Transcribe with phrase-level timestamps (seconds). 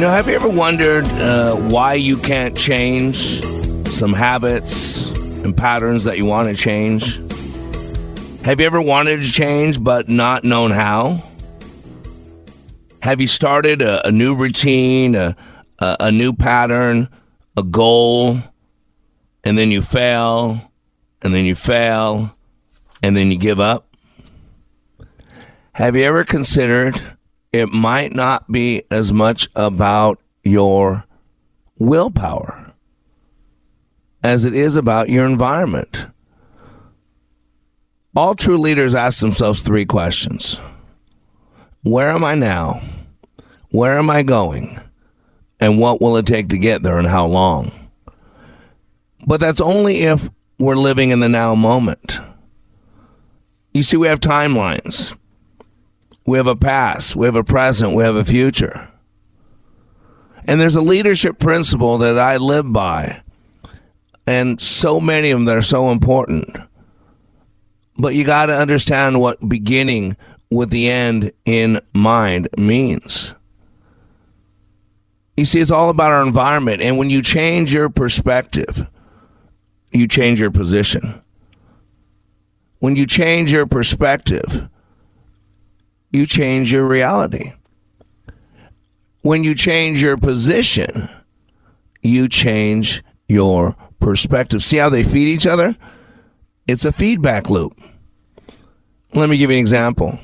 [0.00, 3.42] You know, have you ever wondered uh, why you can't change
[3.88, 5.10] some habits
[5.44, 7.16] and patterns that you want to change?
[8.42, 11.22] Have you ever wanted to change but not known how?
[13.02, 15.36] Have you started a, a new routine, a,
[15.80, 17.06] a, a new pattern,
[17.58, 18.38] a goal,
[19.44, 20.72] and then you fail,
[21.20, 22.34] and then you fail,
[23.02, 23.94] and then you give up?
[25.72, 26.98] Have you ever considered
[27.52, 31.04] it might not be as much about your
[31.78, 32.72] willpower
[34.22, 36.06] as it is about your environment?
[38.14, 40.58] All true leaders ask themselves three questions
[41.82, 42.82] Where am I now?
[43.70, 44.80] Where am I going?
[45.60, 47.70] And what will it take to get there and how long?
[49.26, 52.18] But that's only if we're living in the now moment.
[53.72, 55.16] You see, we have timelines.
[56.30, 58.88] We have a past, we have a present, we have a future.
[60.44, 63.24] And there's a leadership principle that I live by,
[64.28, 66.56] and so many of them that are so important.
[67.98, 70.16] But you got to understand what beginning
[70.52, 73.34] with the end in mind means.
[75.36, 76.80] You see, it's all about our environment.
[76.80, 78.86] And when you change your perspective,
[79.90, 81.22] you change your position.
[82.78, 84.68] When you change your perspective,
[86.10, 87.52] you change your reality.
[89.22, 91.08] When you change your position,
[92.02, 94.62] you change your perspective.
[94.62, 95.76] See how they feed each other?
[96.66, 97.78] It's a feedback loop.
[99.12, 100.18] Let me give you an example.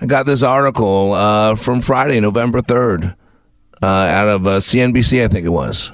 [0.00, 3.16] I got this article uh, from Friday, November 3rd,
[3.82, 5.90] uh, out of uh, CNBC, I think it was.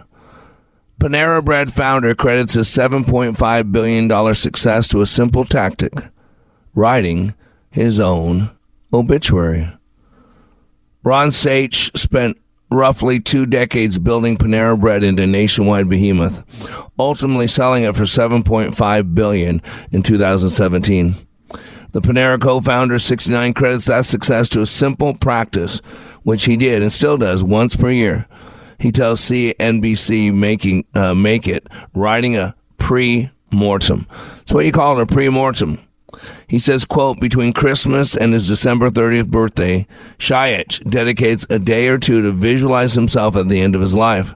[1.00, 5.92] Panera Bread founder credits his $7.5 billion success to a simple tactic
[6.74, 7.34] writing
[7.70, 8.50] his own
[8.92, 9.72] obituary.
[11.04, 12.38] Ron Shaich spent
[12.70, 16.44] roughly two decades building Panera Bread into a nationwide behemoth,
[16.98, 21.14] ultimately selling it for 7.5 billion in 2017.
[21.92, 25.78] The Panera co-founder, 69, credits that success to a simple practice,
[26.22, 28.26] which he did and still does once per year.
[28.78, 34.06] He tells CNBC making uh, make it writing a pre-mortem.
[34.38, 35.78] That's what you call it, a pre-mortem.
[36.46, 39.86] He says, quote, between Christmas and his December 30th birthday,
[40.18, 44.34] Shaich dedicates a day or two to visualize himself at the end of his life.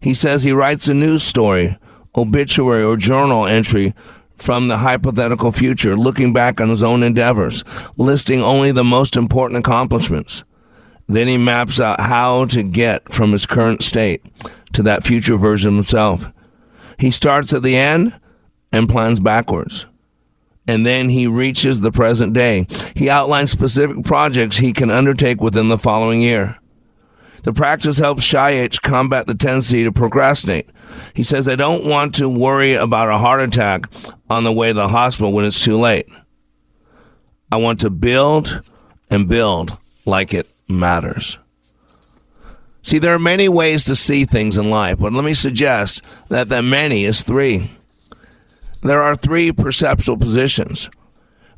[0.00, 1.76] He says he writes a news story,
[2.16, 3.94] obituary, or journal entry
[4.36, 7.62] from the hypothetical future, looking back on his own endeavors,
[7.98, 10.44] listing only the most important accomplishments.
[11.06, 14.24] Then he maps out how to get from his current state
[14.72, 16.32] to that future version of himself.
[16.98, 18.18] He starts at the end
[18.72, 19.86] and plans backwards
[20.66, 22.66] and then he reaches the present day.
[22.94, 26.58] He outlines specific projects he can undertake within the following year.
[27.42, 30.68] The practice helps Shaich combat the tendency to procrastinate.
[31.14, 33.84] He says, I don't want to worry about a heart attack
[34.28, 36.06] on the way to the hospital when it's too late.
[37.50, 38.62] I want to build
[39.10, 41.38] and build like it matters.
[42.82, 46.48] See, there are many ways to see things in life, but let me suggest that
[46.48, 47.70] the many is three.
[48.82, 50.88] There are three perceptual positions.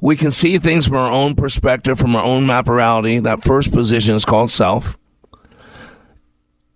[0.01, 3.19] We can see things from our own perspective, from our own map reality.
[3.21, 4.97] That first position is called self.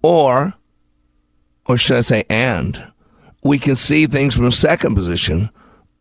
[0.02, 0.54] Or,
[1.66, 2.92] or should I say, and,
[3.42, 5.50] we can see things from a second position,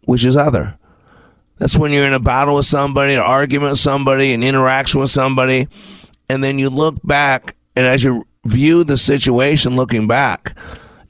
[0.03, 0.77] which is other.
[1.57, 5.09] That's when you're in a battle with somebody, an argument with somebody, an interaction with
[5.09, 5.67] somebody,
[6.29, 10.55] and then you look back, and as you view the situation looking back,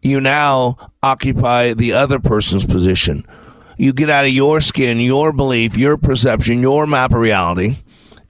[0.05, 3.25] you now occupy the other person's position.
[3.77, 7.77] You get out of your skin, your belief, your perception, your map of reality,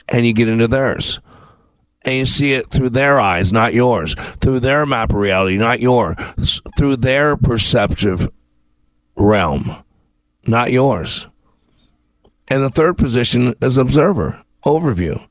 [0.07, 1.19] and you get into theirs.
[2.01, 4.16] And you see it through their eyes, not yours.
[4.39, 6.62] Through their map of reality, not yours.
[6.77, 8.30] Through their perceptive
[9.16, 9.83] realm,
[10.45, 11.28] not yours.
[12.48, 15.25] And the third position is observer, overview.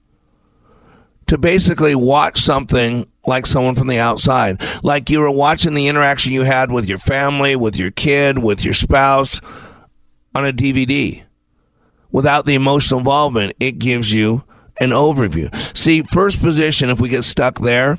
[1.28, 6.32] To basically watch something like someone from the outside, like you were watching the interaction
[6.32, 9.40] you had with your family, with your kid, with your spouse
[10.34, 11.24] on a DVD.
[12.10, 14.44] Without the emotional involvement, it gives you
[14.80, 15.54] an overview.
[15.76, 17.98] See, first position, if we get stuck there,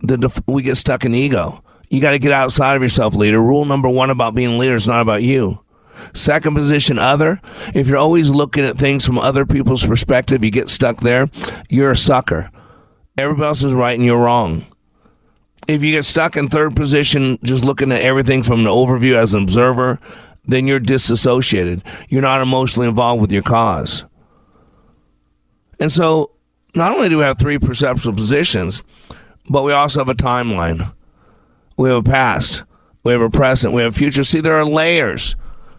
[0.00, 1.62] the def- we get stuck in ego.
[1.88, 3.40] You got to get outside of yourself, leader.
[3.40, 5.60] Rule number one about being a leader is not about you.
[6.12, 7.40] Second position, other.
[7.72, 11.28] If you're always looking at things from other people's perspective, you get stuck there.
[11.68, 12.50] You're a sucker.
[13.16, 14.66] Everybody else is right and you're wrong.
[15.68, 19.34] If you get stuck in third position, just looking at everything from an overview as
[19.34, 19.98] an observer,
[20.46, 21.82] then you're disassociated.
[22.08, 24.04] You're not emotionally involved with your cause.
[25.80, 26.32] And so,
[26.74, 28.82] not only do we have three perceptual positions,
[29.48, 30.92] but we also have a timeline.
[31.76, 32.64] We have a past,
[33.04, 34.24] we have a present, we have a future.
[34.24, 35.36] See, there are layers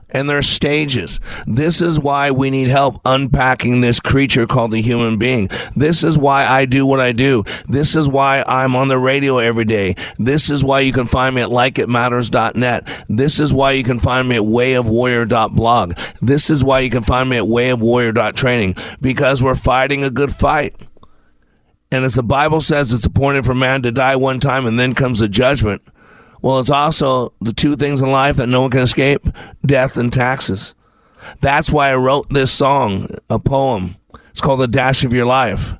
[0.09, 1.19] and there are stages.
[1.47, 5.49] This is why we need help unpacking this creature called the human being.
[5.75, 7.43] This is why I do what I do.
[7.67, 9.95] This is why I'm on the radio every day.
[10.17, 12.87] This is why you can find me at likeitmatters.net.
[13.09, 15.97] This is why you can find me at wayofwarrior.blog.
[16.21, 20.75] This is why you can find me at wayofwarrior.training because we're fighting a good fight.
[21.91, 24.95] And as the Bible says, it's appointed for man to die one time and then
[24.95, 25.81] comes the judgment.
[26.41, 29.25] Well, it's also the two things in life that no one can escape
[29.65, 30.75] death and taxes.
[31.41, 33.95] That's why I wrote this song, a poem.
[34.31, 35.73] It's called The Dash of Your Life.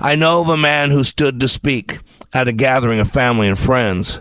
[0.00, 2.00] I know of a man who stood to speak
[2.32, 4.20] at a gathering of family and friends.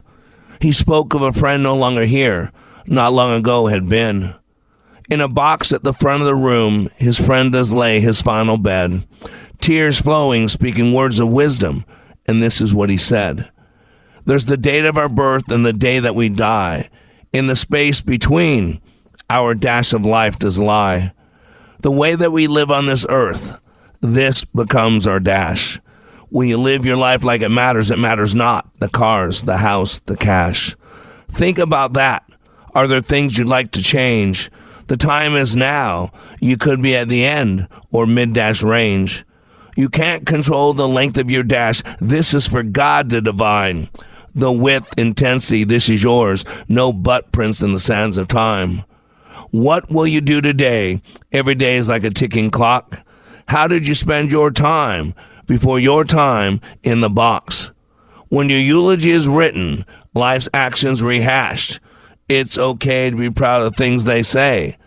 [0.60, 2.52] He spoke of a friend no longer here,
[2.86, 4.36] not long ago had been.
[5.10, 8.58] In a box at the front of the room, his friend does lay his final
[8.58, 9.06] bed,
[9.60, 11.86] tears flowing, speaking words of wisdom,
[12.28, 13.50] and this is what he said.
[14.26, 16.90] There's the date of our birth and the day that we die.
[17.34, 18.82] In the space between,
[19.30, 21.14] our dash of life does lie.
[21.80, 23.60] The way that we live on this earth,
[24.02, 25.80] this becomes our dash.
[26.30, 30.00] When you live your life like it matters, it matters not the cars, the house,
[30.00, 30.76] the cash.
[31.30, 32.24] Think about that.
[32.76, 34.52] Are there things you'd like to change?
[34.88, 36.12] The time is now.
[36.40, 39.26] You could be at the end or mid dash range.
[39.76, 41.82] You can't control the length of your dash.
[42.00, 43.90] This is for God to divine
[44.36, 46.45] the width, intensity, this is yours.
[46.68, 48.83] No butt prints in the sands of time.
[49.51, 51.01] What will you do today?
[51.31, 53.06] Every day is like a ticking clock.
[53.48, 55.13] How did you spend your time
[55.45, 57.72] before your time in the box?
[58.30, 61.81] When your eulogy is written, life's actions rehashed,
[62.30, 64.77] it's okay to be proud of things they say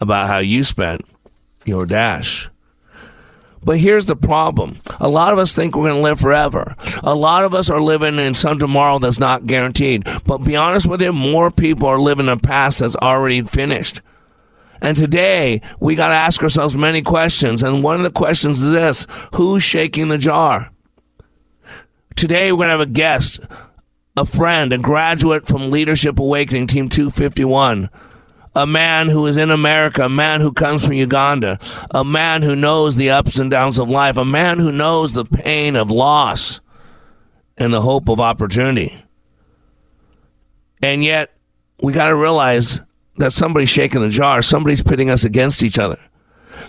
[0.00, 1.02] about how you spent
[1.66, 2.48] your dash.
[3.64, 4.80] But here's the problem.
[5.00, 6.76] A lot of us think we're going to live forever.
[7.02, 10.06] A lot of us are living in some tomorrow that's not guaranteed.
[10.26, 14.02] But be honest with you, more people are living a past that's already finished.
[14.80, 17.62] And today, we got to ask ourselves many questions.
[17.62, 20.70] And one of the questions is this Who's shaking the jar?
[22.16, 23.46] Today, we're going to have a guest,
[24.16, 27.88] a friend, a graduate from Leadership Awakening Team 251
[28.54, 31.58] a man who is in America, a man who comes from Uganda,
[31.90, 35.24] a man who knows the ups and downs of life, a man who knows the
[35.24, 36.60] pain of loss
[37.56, 39.04] and the hope of opportunity.
[40.82, 41.34] And yet,
[41.82, 42.80] we got to realize
[43.16, 45.98] that somebody's shaking the jar, somebody's pitting us against each other.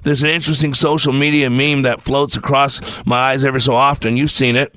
[0.03, 4.17] There's an interesting social media meme that floats across my eyes every so often.
[4.17, 4.75] You've seen it.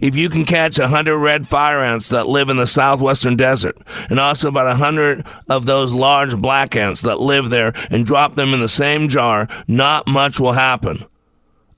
[0.00, 3.76] If you can catch a hundred red fire ants that live in the southwestern desert,
[4.08, 8.36] and also about a hundred of those large black ants that live there, and drop
[8.36, 11.04] them in the same jar, not much will happen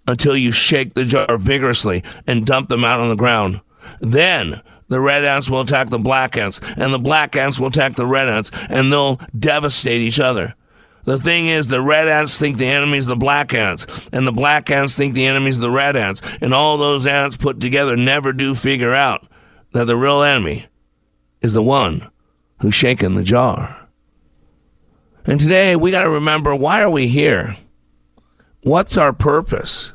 [0.06, 3.60] until you shake the jar vigorously and dump them out on the ground.
[4.00, 7.96] Then the red ants will attack the black ants, and the black ants will attack
[7.96, 10.54] the red ants, and they'll devastate each other.
[11.04, 14.70] The thing is, the red ants think the enemy's the black ants, and the black
[14.70, 18.54] ants think the enemy's the red ants, and all those ants put together never do
[18.54, 19.26] figure out
[19.72, 20.66] that the real enemy
[21.40, 22.08] is the one
[22.60, 23.88] who's shaken the jar.
[25.26, 27.56] And today we got to remember why are we here?
[28.62, 29.92] What's our purpose?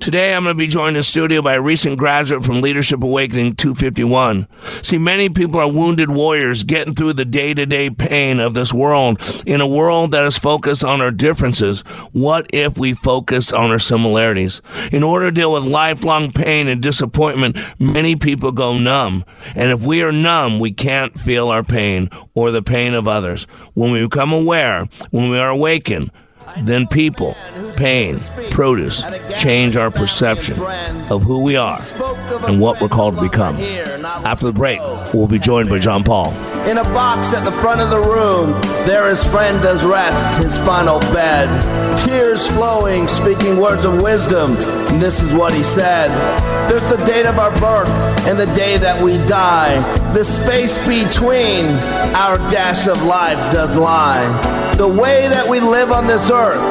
[0.00, 3.56] Today, I'm going to be joined in studio by a recent graduate from Leadership Awakening
[3.56, 4.46] 251.
[4.80, 8.72] See, many people are wounded warriors getting through the day to day pain of this
[8.72, 9.20] world.
[9.44, 11.80] In a world that is focused on our differences,
[12.12, 14.62] what if we focused on our similarities?
[14.92, 19.24] In order to deal with lifelong pain and disappointment, many people go numb.
[19.56, 23.48] And if we are numb, we can't feel our pain or the pain of others.
[23.74, 26.12] When we become aware, when we are awakened,
[26.56, 27.36] then people,
[27.76, 28.18] pain,
[28.50, 29.04] produce
[29.36, 30.60] change our perception
[31.10, 31.78] of who we are
[32.46, 33.56] and what we're called to become.
[34.04, 34.80] After the break,
[35.12, 36.32] we'll be joined by John Paul.
[36.68, 40.58] In a box at the front of the room, there his friend does rest his
[40.58, 41.48] final bed.
[41.98, 44.56] Tears flowing, speaking words of wisdom.
[44.88, 46.08] And this is what he said
[46.68, 47.88] There's the date of our birth
[48.26, 49.80] and the day that we die.
[50.12, 51.66] The space between
[52.14, 54.67] our dash of life does lie.
[54.78, 56.62] The way that we live on this earth,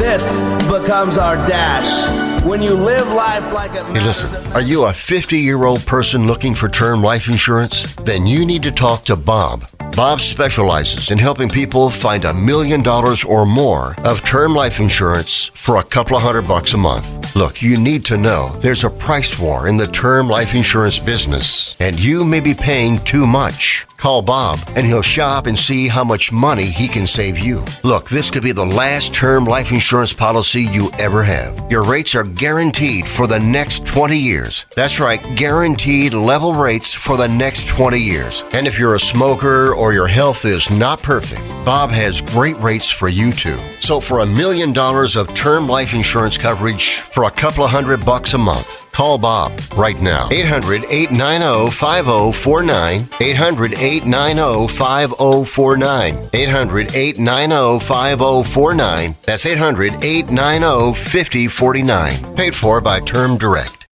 [0.00, 0.38] this
[0.70, 2.25] becomes our dash.
[2.46, 6.28] When you live life like it Hey, listen, are you a 50 year old person
[6.28, 7.96] looking for term life insurance?
[7.96, 9.68] Then you need to talk to Bob.
[9.96, 15.46] Bob specializes in helping people find a million dollars or more of term life insurance
[15.54, 17.34] for a couple of hundred bucks a month.
[17.34, 21.74] Look, you need to know there's a price war in the term life insurance business,
[21.80, 23.86] and you may be paying too much.
[23.96, 27.64] Call Bob and he'll shop and see how much money he can save you.
[27.82, 31.70] Look, this could be the last term life insurance policy you ever have.
[31.70, 34.66] Your rates are guaranteed for the next 20 years.
[34.76, 38.44] That's right, guaranteed level rates for the next 20 years.
[38.52, 42.90] And if you're a smoker or your health is not perfect, Bob has great rates
[42.90, 43.58] for you too.
[43.80, 48.04] So for a million dollars of term life insurance coverage for a couple of hundred
[48.04, 50.26] bucks a month, Call Bob right now.
[50.32, 53.06] 800 890 5049.
[53.20, 56.30] 800 890 5049.
[56.32, 59.16] 800 890 5049.
[59.24, 62.36] That's 800 890 5049.
[62.36, 63.86] Paid for by Term Direct.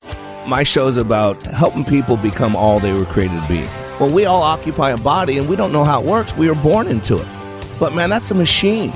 [0.46, 3.62] My show is about helping people become all they were created to be.
[3.98, 6.36] Well, we all occupy a body and we don't know how it works.
[6.36, 7.26] We are born into it.
[7.78, 8.92] But man, that's a machine.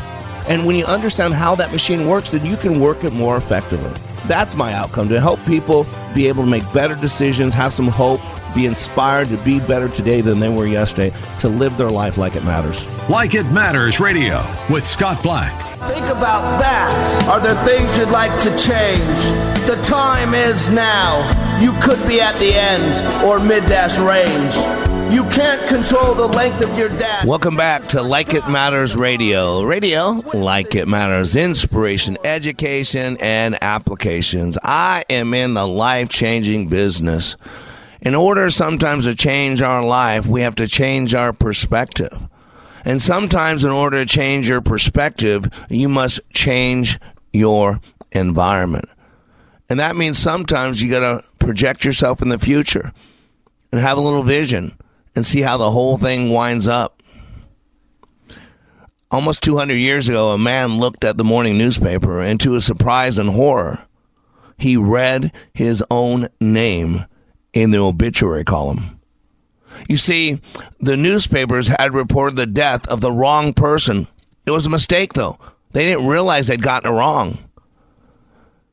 [0.50, 3.94] And when you understand how that machine works, then you can work it more effectively.
[4.26, 8.20] That's my outcome to help people be able to make better decisions, have some hope,
[8.54, 12.36] be inspired to be better today than they were yesterday, to live their life like
[12.36, 12.86] it matters.
[13.10, 15.52] Like It Matters Radio with Scott Black.
[15.88, 17.28] Think about that.
[17.28, 19.66] Are there things you'd like to change?
[19.66, 21.20] The time is now.
[21.60, 24.93] You could be at the end or mid dash range.
[25.14, 27.24] You can't control the length of your dash.
[27.24, 29.62] Welcome back to Like It Matters Radio.
[29.62, 34.58] Radio, like it matters, inspiration, education, and applications.
[34.60, 37.36] I am in the life changing business.
[38.00, 42.20] In order sometimes to change our life, we have to change our perspective.
[42.84, 46.98] And sometimes, in order to change your perspective, you must change
[47.32, 47.80] your
[48.10, 48.88] environment.
[49.68, 52.92] And that means sometimes you got to project yourself in the future
[53.70, 54.76] and have a little vision
[55.14, 57.02] and see how the whole thing winds up.
[59.10, 63.18] Almost 200 years ago, a man looked at the morning newspaper and, to his surprise
[63.18, 63.86] and horror,
[64.58, 67.04] he read his own name
[67.52, 69.00] in the obituary column.
[69.88, 70.40] You see,
[70.80, 74.08] the newspapers had reported the death of the wrong person.
[74.46, 75.38] It was a mistake, though.
[75.72, 77.38] They didn't realize they'd gotten it wrong.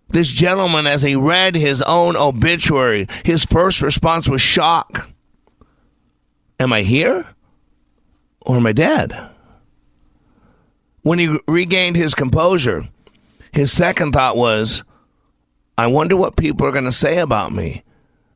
[0.09, 5.09] This gentleman, as he read his own obituary, his first response was shock.
[6.61, 7.25] Am I here?
[8.41, 9.19] Or am I dead?
[11.01, 12.87] When he regained his composure,
[13.51, 14.83] his second thought was,
[15.75, 17.83] I wonder what people are going to say about me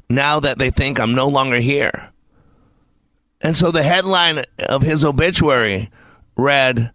[0.10, 2.12] now that they think I'm no longer here.
[3.42, 5.92] And so the headline of his obituary
[6.36, 6.92] read,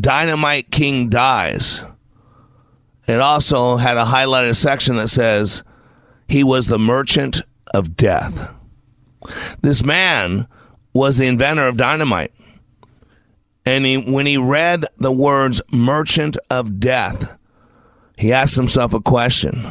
[0.00, 1.82] Dynamite King Dies.
[3.06, 5.64] It also had a highlighted section that says,
[6.28, 7.42] He was the merchant
[7.74, 8.54] of death.
[9.60, 10.48] This man
[10.92, 12.32] was the inventor of dynamite.
[13.64, 17.38] And he, when he read the words merchant of death,
[18.16, 19.64] he asked himself a question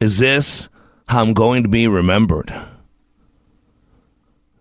[0.00, 0.68] Is this
[1.08, 2.52] how I'm going to be remembered?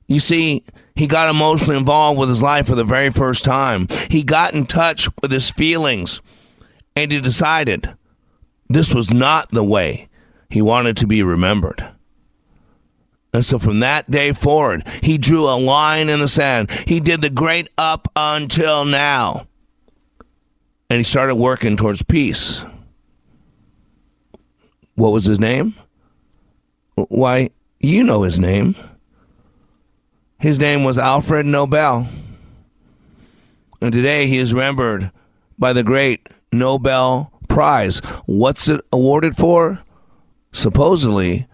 [0.07, 0.63] You see,
[0.95, 3.87] he got emotionally involved with his life for the very first time.
[4.09, 6.21] He got in touch with his feelings
[6.95, 7.93] and he decided
[8.69, 10.07] this was not the way
[10.49, 11.94] he wanted to be remembered.
[13.35, 16.71] And so from that day forward, he drew a line in the sand.
[16.87, 19.45] He did the great up until now.
[20.89, 22.63] And he started working towards peace.
[24.93, 25.75] What was his name?
[26.95, 27.49] Why,
[27.81, 28.73] you know his name.
[30.39, 32.07] His name was Alfred Nobel.
[33.81, 35.11] And today he is remembered
[35.59, 37.99] by the great Nobel Prize.
[38.27, 39.83] What's it awarded for?
[40.53, 41.47] Supposedly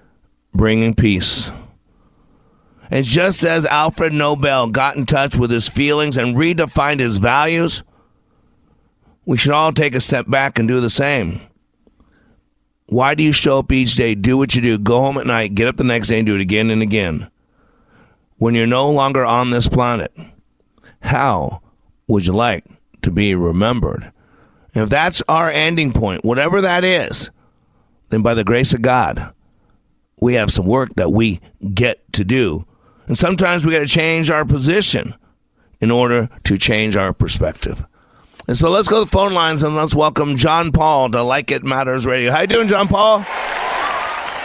[0.54, 1.50] bringing peace.
[2.92, 7.84] And just as Alfred Nobel got in touch with his feelings and redefined his values,
[9.26, 11.40] we should all take a step back and do the same.
[12.88, 15.56] Why do you show up each day, do what you do, go home at night,
[15.56, 17.32] get up the next day, and do it again and again?
[18.36, 20.12] When you're no longer on this planet,
[21.00, 21.62] how
[22.08, 22.66] would you like
[23.04, 24.12] to be remembered?
[24.76, 27.30] And if that's our ending point, whatever that is,
[28.10, 29.34] then by the grace of God,
[30.20, 31.40] we have some work that we
[31.74, 32.66] get to do.
[33.12, 35.16] And sometimes we got to change our position
[35.82, 37.86] in order to change our perspective.
[38.48, 41.52] And so let's go to the phone lines and let's welcome John Paul to Like
[41.52, 42.32] It Matters Radio.
[42.32, 43.26] How you doing, John Paul?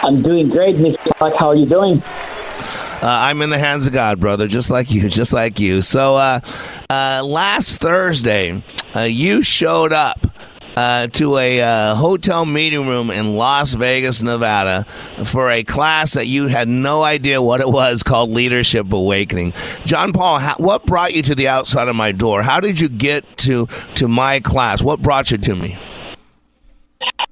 [0.03, 1.15] I'm doing great, Mr.
[1.15, 1.35] Clark.
[1.35, 2.03] How are you doing?
[2.03, 5.81] Uh, I'm in the hands of God, brother, just like you, just like you.
[5.81, 6.41] So uh,
[6.89, 8.61] uh, last Thursday,
[8.93, 10.27] uh, you showed up
[10.77, 14.85] uh, to a uh, hotel meeting room in Las Vegas, Nevada,
[15.25, 19.53] for a class that you had no idea what it was called Leadership Awakening.
[19.85, 22.43] John Paul, how, what brought you to the outside of my door?
[22.43, 24.83] How did you get to to my class?
[24.83, 25.79] What brought you to me?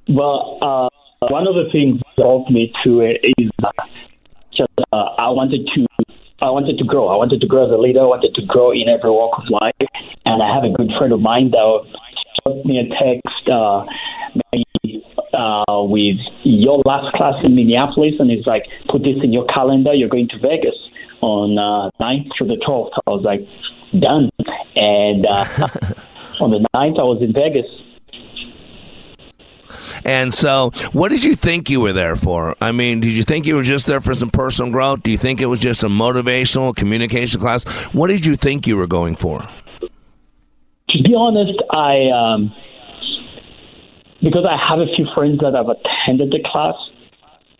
[0.08, 0.90] Well, uh,
[1.30, 3.52] one of the things that brought me to it is
[4.58, 5.86] just uh, I wanted to
[6.42, 7.10] I wanted to grow.
[7.10, 8.02] I wanted to grow as a leader.
[8.02, 9.90] I wanted to grow in every walk of life.
[10.26, 11.86] And I have a good friend of mine that
[12.46, 13.86] me a text uh,
[14.52, 19.46] maybe, uh, with your last class in Minneapolis, and he's like, "Put this in your
[19.46, 19.94] calendar.
[19.94, 20.76] You're going to Vegas
[21.22, 23.42] on uh, 9th through the 12th." I was like,
[24.00, 24.30] "Done."
[24.76, 25.46] And uh,
[26.40, 27.66] on the 9th, I was in Vegas
[30.04, 32.56] and so, what did you think you were there for?
[32.62, 35.02] I mean, did you think you were just there for some personal growth?
[35.02, 37.66] Do you think it was just a motivational communication class?
[37.94, 39.50] What did you think you were going for?
[40.96, 42.56] To be honest, I um,
[44.24, 46.76] because I have a few friends that have attended the class,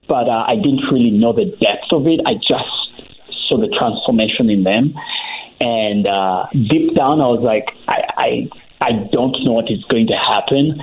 [0.08, 2.22] but uh, I didn't really know the depth of it.
[2.26, 2.72] I just
[3.50, 4.96] saw the transformation in them,
[5.60, 8.50] and uh, deep down, I was like, I, I
[8.80, 10.82] I don't know what is going to happen.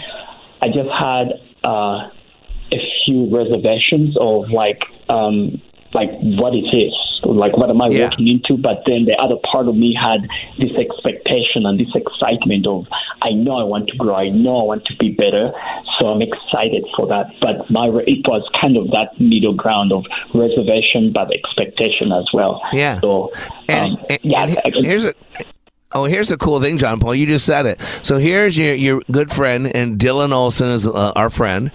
[0.60, 2.10] I just had uh,
[2.70, 5.62] a few reservations of like um,
[5.94, 6.94] like what it is,
[7.24, 8.08] like what am I yeah.
[8.08, 8.56] walking into?
[8.56, 10.22] But then the other part of me had
[10.58, 12.86] this expectation and this excitement of
[13.22, 15.52] I know I want to grow, I know I want to be better,
[15.98, 17.26] so I'm excited for that.
[17.40, 22.60] But my it was kind of that middle ground of reservation but expectation as well.
[22.72, 23.00] Yeah.
[23.00, 23.32] So
[23.68, 25.14] and, um, and, yeah, and here's a
[25.94, 27.14] Oh, here's the cool thing, John Paul.
[27.14, 27.80] You just said it.
[28.02, 31.70] So here's your your good friend, and Dylan Olson is uh, our friend,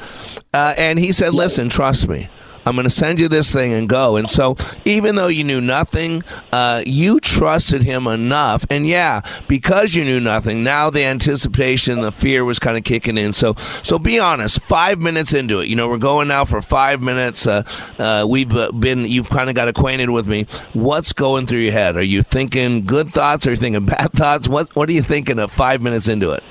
[0.53, 2.29] uh, and he said, "Listen, trust me."
[2.67, 4.17] I'm going to send you this thing and go.
[4.17, 6.21] And so, even though you knew nothing,
[6.51, 8.65] uh, you trusted him enough.
[8.69, 13.17] And yeah, because you knew nothing, now the anticipation, the fear was kind of kicking
[13.17, 13.31] in.
[13.31, 14.61] So, so be honest.
[14.63, 17.47] Five minutes into it, you know, we're going now for five minutes.
[17.47, 17.63] Uh,
[17.99, 20.45] uh, we've uh, been, you've kind of got acquainted with me.
[20.73, 21.95] What's going through your head?
[21.95, 23.47] Are you thinking good thoughts?
[23.47, 24.49] Are you thinking bad thoughts?
[24.49, 26.43] What What are you thinking of five minutes into it?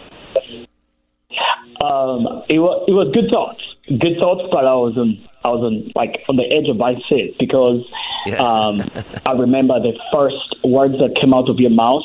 [1.80, 5.62] Um, it was it was good thoughts, good thoughts, but I was um, I was
[5.62, 7.86] on like on the edge of my seat because
[8.26, 8.42] yeah.
[8.42, 8.82] um,
[9.26, 12.02] I remember the first words that came out of your mouth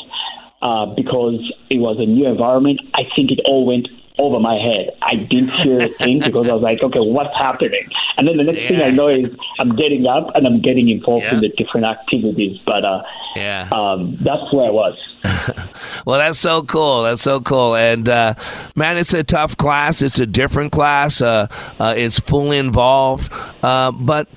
[0.62, 1.41] uh, because
[1.73, 2.80] it was a new environment.
[2.93, 4.91] I think it all went over my head.
[5.02, 7.89] I didn't hear a thing because I was like, okay, what's happening?
[8.17, 8.67] And then the next yeah.
[8.67, 11.36] thing I know is I'm getting up and I'm getting involved yeah.
[11.36, 12.60] in the different activities.
[12.65, 13.04] But uh,
[13.36, 14.97] yeah, um, that's where I was.
[16.06, 17.04] well, that's so cool.
[17.04, 17.76] That's so cool.
[17.76, 18.34] And uh,
[18.76, 20.02] man, it's a tough class.
[20.02, 21.21] It's a different class.
[21.21, 21.47] Uh,
[21.80, 23.32] uh, it's fully involved.
[23.63, 24.28] Uh, but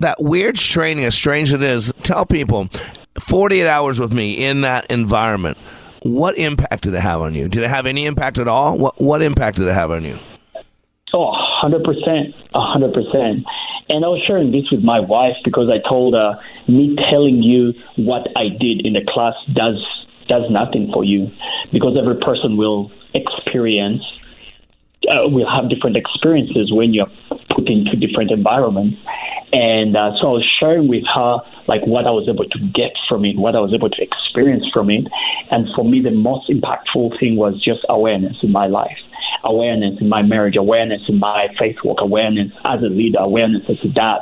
[0.00, 2.68] that weird training, as strange as it is, tell people
[3.20, 5.58] 48 hours with me in that environment.
[6.06, 7.48] What impact did it have on you?
[7.48, 8.78] Did it have any impact at all?
[8.78, 10.18] What what impact did it have on you?
[11.12, 12.34] Oh, 100%.
[12.54, 13.44] 100%.
[13.88, 16.38] And I was sharing this with my wife because I told her,
[16.68, 19.82] me telling you what I did in the class does
[20.28, 21.30] does nothing for you
[21.72, 24.02] because every person will experience
[25.08, 27.10] uh, will have different experiences when you're
[27.50, 28.96] put into different environments.
[29.52, 31.38] And uh, so I was sharing with her
[31.68, 34.64] like what I was able to get from it, what I was able to experience
[34.72, 35.06] from it.
[35.50, 38.98] And for me, the most impactful thing was just awareness in my life,
[39.44, 43.78] awareness in my marriage, awareness in my faith walk, awareness as a leader, awareness as
[43.84, 44.18] a dad.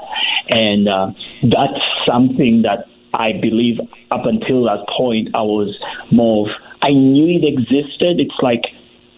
[0.49, 1.11] And uh,
[1.43, 3.79] that's something that I believe
[4.11, 5.75] up until that point, I was
[6.11, 8.21] more of, I knew it existed.
[8.21, 8.63] It's like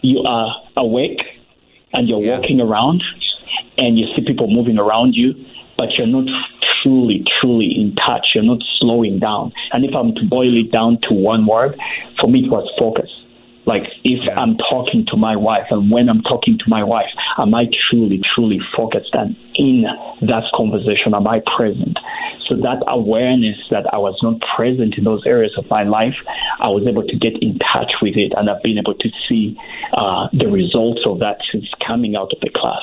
[0.01, 1.19] you are awake
[1.93, 2.37] and you're yeah.
[2.37, 3.03] walking around
[3.77, 5.33] and you see people moving around you,
[5.77, 6.25] but you're not
[6.81, 8.29] truly, truly in touch.
[8.33, 9.53] You're not slowing down.
[9.71, 11.79] And if I'm to boil it down to one word,
[12.19, 13.09] for me, it was focus.
[13.67, 14.39] Like if yeah.
[14.39, 18.21] I'm talking to my wife and when I'm talking to my wife, am I truly,
[18.33, 19.83] truly focused and in
[20.21, 21.13] that conversation?
[21.13, 21.99] Am I present?
[22.47, 26.15] So that awareness that I was not present in those areas of my life,
[26.61, 29.57] I was able to get in touch with it and I've been able to see
[29.91, 32.81] uh, the results of that since coming out of the class.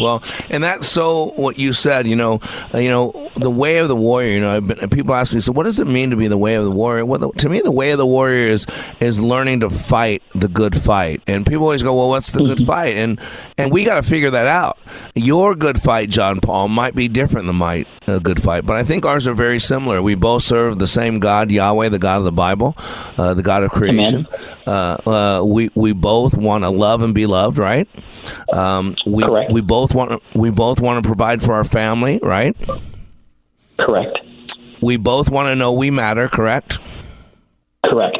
[0.00, 2.06] Well, and that's so what you said.
[2.06, 2.40] You know,
[2.74, 4.32] uh, you know the way of the warrior.
[4.32, 6.54] You know, been, people ask me, so what does it mean to be the way
[6.54, 7.04] of the warrior?
[7.04, 8.66] Well, the, to me, the way of the warrior is
[9.00, 11.22] is learning to fight the good fight.
[11.26, 12.66] And people always go, well, what's the good mm-hmm.
[12.66, 12.96] fight?
[12.96, 13.20] And
[13.56, 14.78] and we got to figure that out.
[15.14, 18.84] Your good fight, John Paul, might be different than my uh, good fight, but I
[18.84, 20.00] think ours are very similar.
[20.02, 22.74] We both serve the same God, Yahweh, the God of the Bible,
[23.16, 24.26] uh, the God of creation.
[24.68, 27.88] Uh, uh, we we both want to love and be loved, right?
[28.52, 29.50] Um, we Correct.
[29.50, 32.54] we both want we both want to provide for our family, right?
[33.80, 34.18] Correct.
[34.82, 36.78] We both want to know we matter, correct?
[37.86, 38.18] Correct.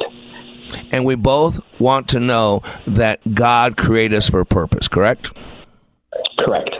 [0.90, 5.30] and we both want to know that God created us for a purpose, correct?
[6.38, 6.70] Correct.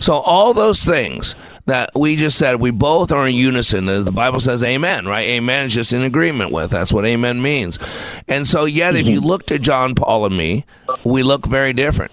[0.00, 1.34] So all those things
[1.66, 3.88] that we just said, we both are in unison.
[3.88, 5.26] As the Bible says, Amen, right?
[5.26, 6.70] Amen is just in agreement with.
[6.70, 7.78] That's what Amen means.
[8.28, 10.64] And so, yet, if you look to John Paul and me,
[11.04, 12.12] we look very different.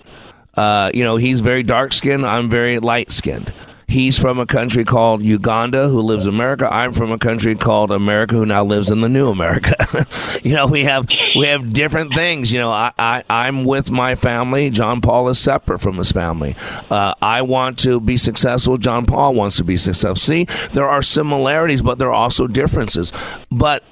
[0.56, 2.26] Uh, you know, he's very dark skinned.
[2.26, 3.54] I'm very light skinned.
[3.92, 6.66] He's from a country called Uganda, who lives in America.
[6.72, 9.76] I'm from a country called America, who now lives in the new America.
[10.44, 12.54] you know, we have we have different things.
[12.54, 14.70] You know, I, I I'm with my family.
[14.70, 16.56] John Paul is separate from his family.
[16.90, 18.78] Uh, I want to be successful.
[18.78, 20.16] John Paul wants to be successful.
[20.16, 23.12] See, there are similarities, but there are also differences.
[23.52, 23.84] But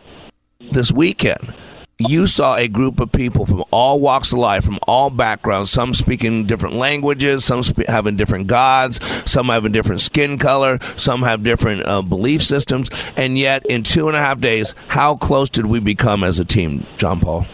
[0.71, 1.53] this weekend
[1.99, 5.93] you saw a group of people from all walks of life, from all backgrounds, some
[5.93, 11.85] speaking different languages, some having different gods, some having different skin color, some have different
[11.85, 12.89] uh, belief systems.
[13.17, 16.45] And yet, in two and a half days, how close did we become as a
[16.45, 17.45] team, John Paul?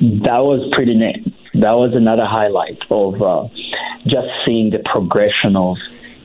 [0.00, 1.32] That was pretty neat.
[1.54, 3.48] That was another highlight of uh,
[4.04, 5.76] just seeing the progression of.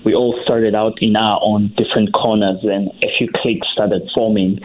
[0.06, 4.60] We all started out in our own different corners, and a few cliques started forming,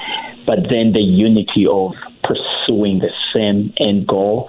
[0.46, 1.92] but then the unity of
[2.24, 4.48] pursuing the same end goal,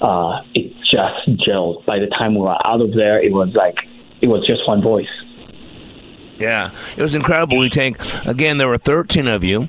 [0.00, 1.84] uh, it just gelled.
[1.86, 3.76] By the time we were out of there, it was like
[4.20, 5.06] it was just one voice.
[6.36, 7.58] Yeah, it was incredible.
[7.58, 8.58] We take again.
[8.58, 9.68] There were thirteen of you,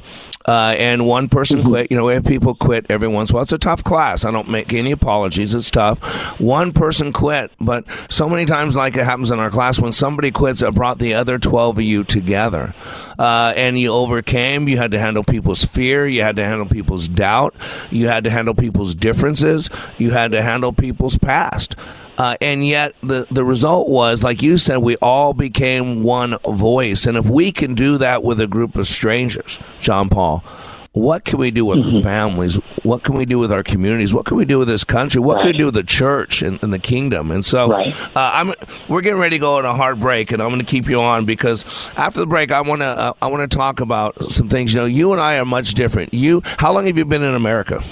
[0.49, 1.67] uh, and one person Mm-hmm.
[1.69, 1.91] quit.
[1.91, 3.43] You know, we have people quit every once in a while.
[3.43, 4.25] It's a tough class.
[4.25, 5.53] I don't make any apologies.
[5.53, 5.99] It's tough.
[6.39, 10.31] One person quit, but so many times, like it happens in our class, when somebody
[10.31, 12.73] quits, it brought the other twelve of you together,
[13.19, 14.67] uh, and you overcame.
[14.67, 16.07] You had to handle people's fear.
[16.07, 17.53] You had to handle people's doubt.
[17.91, 19.69] You had to handle people's differences.
[19.97, 21.75] You had to handle people's past.
[22.19, 27.05] Uh, and yet the, the result was, like you said, we all became one voice.
[27.07, 30.43] And if we can do that with a group of strangers, John Paul,
[30.91, 32.55] what can we do with our families?
[32.83, 34.13] What can we do with our communities?
[34.13, 35.21] What can we do with this country?
[35.21, 37.31] What can we do with the church and, and the kingdom?
[37.31, 37.95] And so, Right.
[38.15, 38.53] uh, I'm
[38.89, 40.99] we're getting ready to go on a hard break, and I'm going to keep you
[40.99, 41.63] on because
[41.95, 44.73] after the break, I want to uh, I want to talk about some things.
[44.73, 46.11] You know, you and I are much different.
[46.13, 47.83] You, how long have you been in America?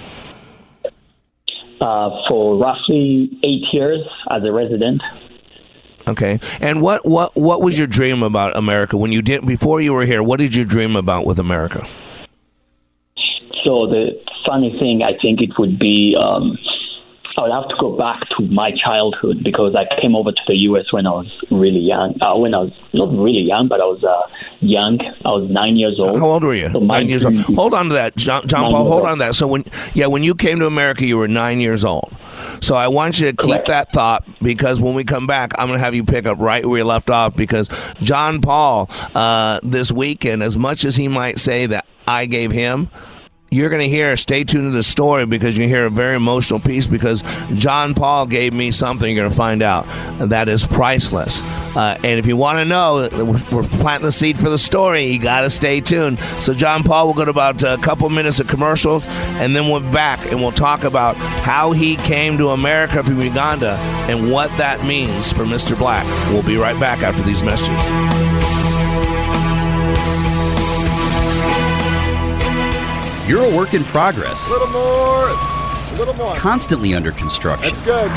[1.80, 4.00] Uh, for roughly eight years
[4.32, 5.02] as a resident,
[6.08, 6.40] Okay.
[6.62, 10.06] And what what what was your dream about America when you did before you were
[10.06, 10.24] here?
[10.24, 11.86] What did you dream about with America?
[13.66, 14.12] So the
[14.46, 16.58] funny thing, I think it would be um,
[17.38, 20.56] I would have to go back to my childhood because I came over to the
[20.56, 20.92] U.S.
[20.92, 22.20] when I was really young.
[22.20, 24.28] Uh, when I was not really young, but I was uh,
[24.60, 25.00] young.
[25.24, 26.18] I was nine years old.
[26.18, 26.70] How old were you?
[26.70, 27.36] So nine years old.
[27.56, 28.86] Hold on to that, John, John Paul.
[28.86, 29.10] Hold old.
[29.10, 29.36] on to that.
[29.36, 32.12] So when yeah, when you came to America, you were nine years old.
[32.62, 33.68] So I want you to keep Correct.
[33.68, 36.66] that thought because when we come back, I'm going to have you pick up right
[36.66, 37.70] where you left off because
[38.00, 42.90] John Paul uh, this weekend, as much as he might say that I gave him.
[43.50, 46.60] You're going to hear, stay tuned to the story because you hear a very emotional
[46.60, 49.86] piece because John Paul gave me something you're going to find out
[50.20, 51.42] that is priceless.
[51.78, 55.06] Uh, and if you want to know, we're we're planting the seed for the story.
[55.06, 56.20] You got to stay tuned.
[56.20, 59.80] So, John Paul, we'll go to about a couple minutes of commercials and then we'll
[59.80, 63.78] be back and we'll talk about how he came to America from Uganda
[64.10, 65.78] and what that means for Mr.
[65.78, 66.06] Black.
[66.34, 67.82] We'll be right back after these messages.
[73.28, 75.28] You're a work in progress, A little more.
[75.30, 76.36] A little more.
[76.38, 77.68] constantly under construction.
[77.68, 78.10] That's good.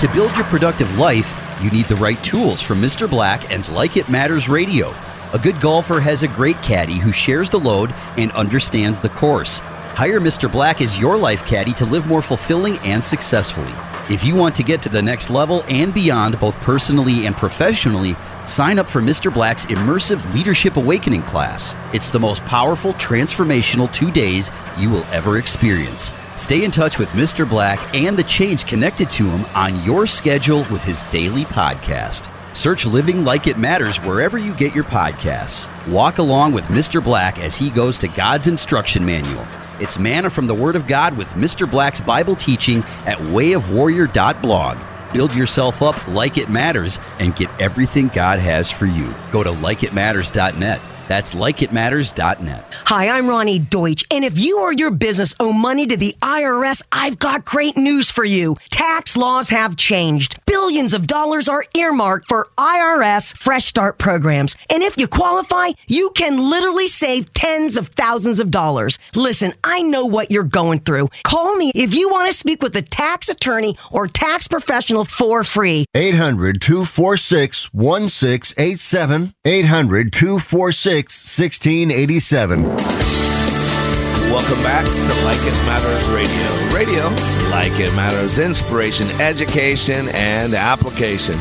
[0.00, 3.08] To build your productive life, you need the right tools from Mr.
[3.08, 4.94] Black and Like It Matters Radio.
[5.34, 9.58] A good golfer has a great caddy who shares the load and understands the course.
[9.94, 10.50] Hire Mr.
[10.50, 13.72] Black as your life caddy to live more fulfilling and successfully.
[14.08, 18.14] If you want to get to the next level and beyond, both personally and professionally,
[18.48, 19.32] sign up for Mr.
[19.32, 21.74] Black's immersive Leadership Awakening class.
[21.92, 26.12] It's the most powerful, transformational two days you will ever experience.
[26.36, 27.48] Stay in touch with Mr.
[27.48, 32.32] Black and the change connected to him on your schedule with his daily podcast.
[32.54, 35.68] Search Living Like It Matters wherever you get your podcasts.
[35.88, 37.04] Walk along with Mr.
[37.04, 39.46] Black as he goes to God's instruction manual.
[39.78, 41.70] It's manna from the Word of God with Mr.
[41.70, 44.95] Black's Bible teaching at wayofwarrior.blog.
[45.16, 49.14] Build yourself up like it matters and get everything God has for you.
[49.32, 50.95] Go to likeitmatters.net.
[51.08, 52.74] That's likeitmatters.net.
[52.86, 56.82] Hi, I'm Roni Deutch, and if you or your business owe money to the IRS,
[56.90, 58.56] I've got great news for you.
[58.70, 60.38] Tax laws have changed.
[60.46, 64.56] Billions of dollars are earmarked for IRS Fresh Start programs.
[64.70, 68.98] And if you qualify, you can literally save tens of thousands of dollars.
[69.14, 71.08] Listen, I know what you're going through.
[71.22, 75.44] Call me if you want to speak with a tax attorney or tax professional for
[75.44, 75.84] free.
[75.94, 79.34] 800 246 1687.
[79.44, 82.62] 800 246 1687.
[84.32, 86.74] welcome back to Like It Matters Radio.
[86.74, 87.08] Radio,
[87.50, 91.36] like it matters, inspiration, education, and application.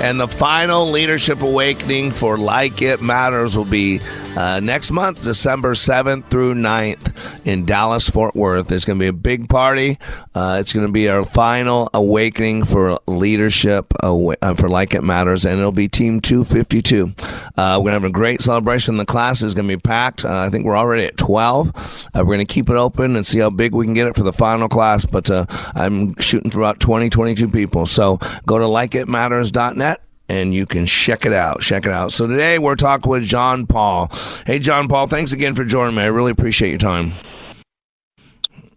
[0.00, 4.00] And the final leadership awakening for Like It Matters will be
[4.36, 8.72] uh, next month, December 7th through 9th in Dallas, Fort Worth.
[8.72, 9.98] It's going to be a big party.
[10.34, 15.02] Uh, it's going to be our final awakening for leadership awa- uh, for Like It
[15.04, 17.14] Matters, and it'll be Team 252.
[17.56, 18.96] Uh, we're going to have a great celebration.
[18.96, 20.24] The class is going to be packed.
[20.24, 21.68] Uh, I think we're already at 12.
[21.68, 24.16] Uh, we're going to keep it open and see how big we can get it
[24.16, 25.30] for the final class, but
[25.76, 27.86] I'm shooting for about 20, 22 people.
[27.86, 29.91] So go to likeitmatters.net
[30.28, 31.60] and you can check it out.
[31.60, 32.12] Check it out.
[32.12, 34.10] So today we're talking with John Paul.
[34.46, 36.02] Hey, John Paul, thanks again for joining me.
[36.02, 37.12] I really appreciate your time.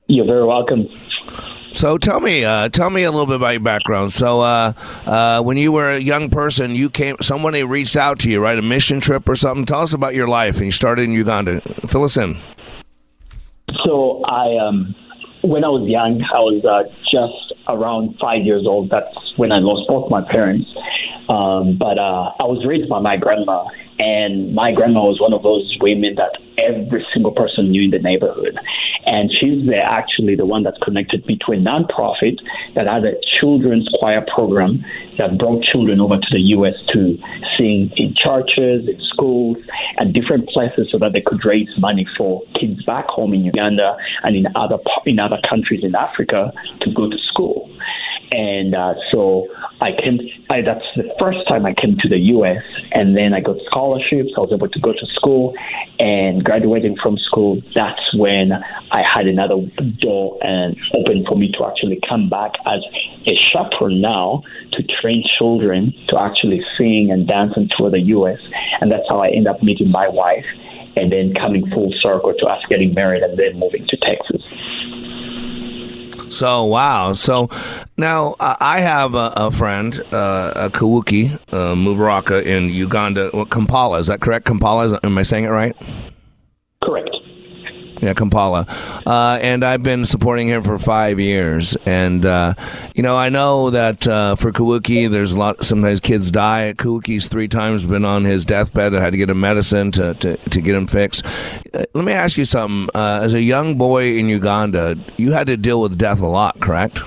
[0.07, 0.87] You're very welcome.
[1.71, 4.13] So tell me, uh, tell me a little bit about your background.
[4.13, 4.71] So uh,
[5.05, 8.57] uh, when you were a young person, you came, somebody reached out to you, right?
[8.57, 9.65] A mission trip or something.
[9.65, 10.55] Tell us about your life.
[10.57, 11.59] And you started in Uganda.
[11.87, 12.39] Fill us in.
[13.83, 14.95] So I, um,
[15.41, 18.89] when I was young, I was uh, just around five years old.
[18.89, 20.67] That's when I lost both my parents.
[21.29, 23.65] Um, but uh, I was raised by my grandma,
[23.99, 27.99] and my grandma was one of those women that every single person knew in the
[27.99, 28.57] neighborhood.
[29.05, 32.39] And she's the, actually the one that connected me to a nonprofit
[32.75, 34.83] that had a children's choir program
[35.17, 36.75] that brought children over to the U.S.
[36.93, 37.17] to
[37.57, 39.57] sing in churches, in schools,
[39.97, 43.95] and different places so that they could raise money for kids back home in Uganda
[44.23, 47.69] and in other in other countries in Africa to go to school.
[48.35, 49.47] And uh, so
[49.79, 50.19] I came.
[50.49, 52.59] I, that's the first time I came to the U.S.
[52.91, 54.35] And then I got scholarships.
[54.35, 55.55] I was able to go to school,
[55.99, 58.51] and graduating from school, that's when
[58.91, 59.63] I had another
[60.01, 62.83] door and open for me to actually come back as
[63.25, 64.43] a chaperone now
[64.73, 68.39] to train children to actually sing and dance and tour the U.S.
[68.81, 70.45] And that's how I ended up meeting my wife,
[70.97, 74.43] and then coming full circle to us getting married and then moving to Texas.
[76.35, 77.13] So wow.
[77.13, 77.49] So
[77.97, 83.31] now uh, I have a, a friend, uh, a Kawuki uh, Mubaraka in Uganda.
[83.33, 84.45] Well, Kampala, is that correct?
[84.45, 85.75] Kampala, is, am I saying it right?
[86.83, 87.09] Correct.
[88.01, 88.65] Yeah, Kampala.
[89.05, 91.77] Uh, and I've been supporting him for five years.
[91.85, 92.53] And, uh,
[92.93, 96.73] you know, I know that uh, for Kawuki, there's a lot, sometimes kids die.
[96.77, 98.93] Kawuki's three times been on his deathbed.
[98.93, 101.25] I had to get him medicine to, to, to get him fixed.
[101.73, 102.89] Uh, let me ask you something.
[102.93, 106.59] Uh, as a young boy in Uganda, you had to deal with death a lot,
[106.59, 106.99] correct?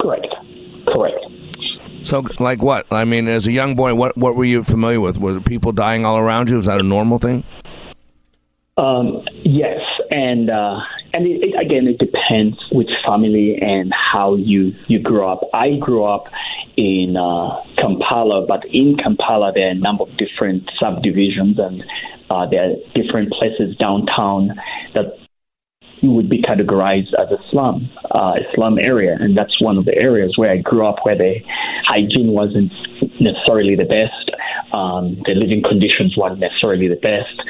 [0.00, 0.26] Correct.
[0.86, 1.18] Correct.
[2.02, 2.86] So, like what?
[2.92, 5.18] I mean, as a young boy, what, what were you familiar with?
[5.18, 6.56] Were people dying all around you?
[6.56, 7.42] Was that a normal thing?
[8.78, 10.80] Um, yes, and uh,
[11.14, 15.40] and it, it, again, it depends which family and how you you grew up.
[15.54, 16.28] I grew up
[16.76, 21.82] in uh, Kampala, but in Kampala there are a number of different subdivisions, and
[22.28, 24.50] uh, there are different places downtown
[24.92, 25.06] that
[26.02, 29.86] you would be categorized as a slum, uh, a slum area, and that's one of
[29.86, 31.36] the areas where I grew up, where the
[31.86, 32.72] hygiene wasn't
[33.20, 34.36] necessarily the best,
[34.74, 37.40] um, the living conditions weren't necessarily the best,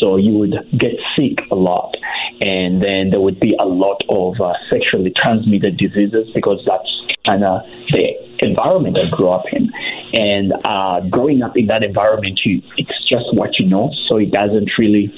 [0.00, 1.94] so you would get sick a lot.
[2.40, 6.88] And then there would be a lot of uh, sexually transmitted diseases because that's
[7.26, 7.60] kind of
[7.92, 9.70] the environment I grew up in.
[10.12, 13.90] And uh, growing up in that environment, you, it's just what you know.
[14.08, 15.12] So it doesn't really,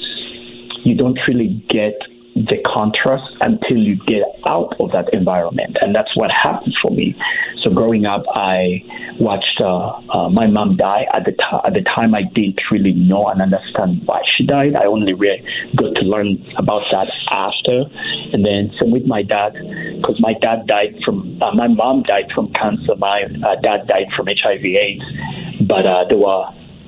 [0.84, 1.94] you don't really get
[2.34, 5.76] the contrast until you get out of that environment.
[5.80, 7.14] And that's what happened for me.
[7.62, 8.82] So growing up, I
[9.20, 11.04] watched uh, uh, my mom die.
[11.12, 14.74] At the, t- at the time, I didn't really know and understand why she died.
[14.74, 15.44] I only really
[15.76, 17.84] got to learn about that after.
[18.32, 19.52] And then same with my dad,
[20.00, 22.96] because my dad died from, uh, my mom died from cancer.
[22.96, 25.68] My uh, dad died from HIV/AIDS.
[25.68, 26.44] But uh, there were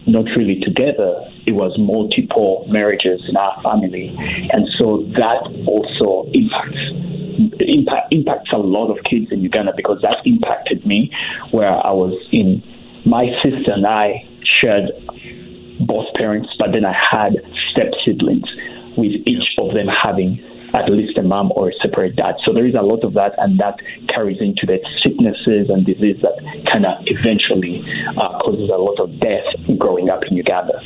[0.07, 1.21] not really together.
[1.47, 4.15] It was multiple marriages in our family,
[4.53, 6.79] and so that also impacts
[7.61, 11.11] impact, impacts a lot of kids in Uganda because that impacted me,
[11.51, 12.63] where I was in.
[13.07, 14.27] My sister and I
[14.61, 14.91] shared
[15.81, 17.37] both parents, but then I had
[17.73, 18.49] step siblings,
[18.97, 20.39] with each of them having
[20.75, 22.35] at least a mom or a separate dad.
[22.45, 23.79] So there is a lot of that, and that
[24.13, 26.35] carries into the sicknesses and disease that
[26.71, 27.83] kind of eventually
[28.19, 29.47] uh, causes a lot of death
[29.79, 30.81] growing up in Uganda.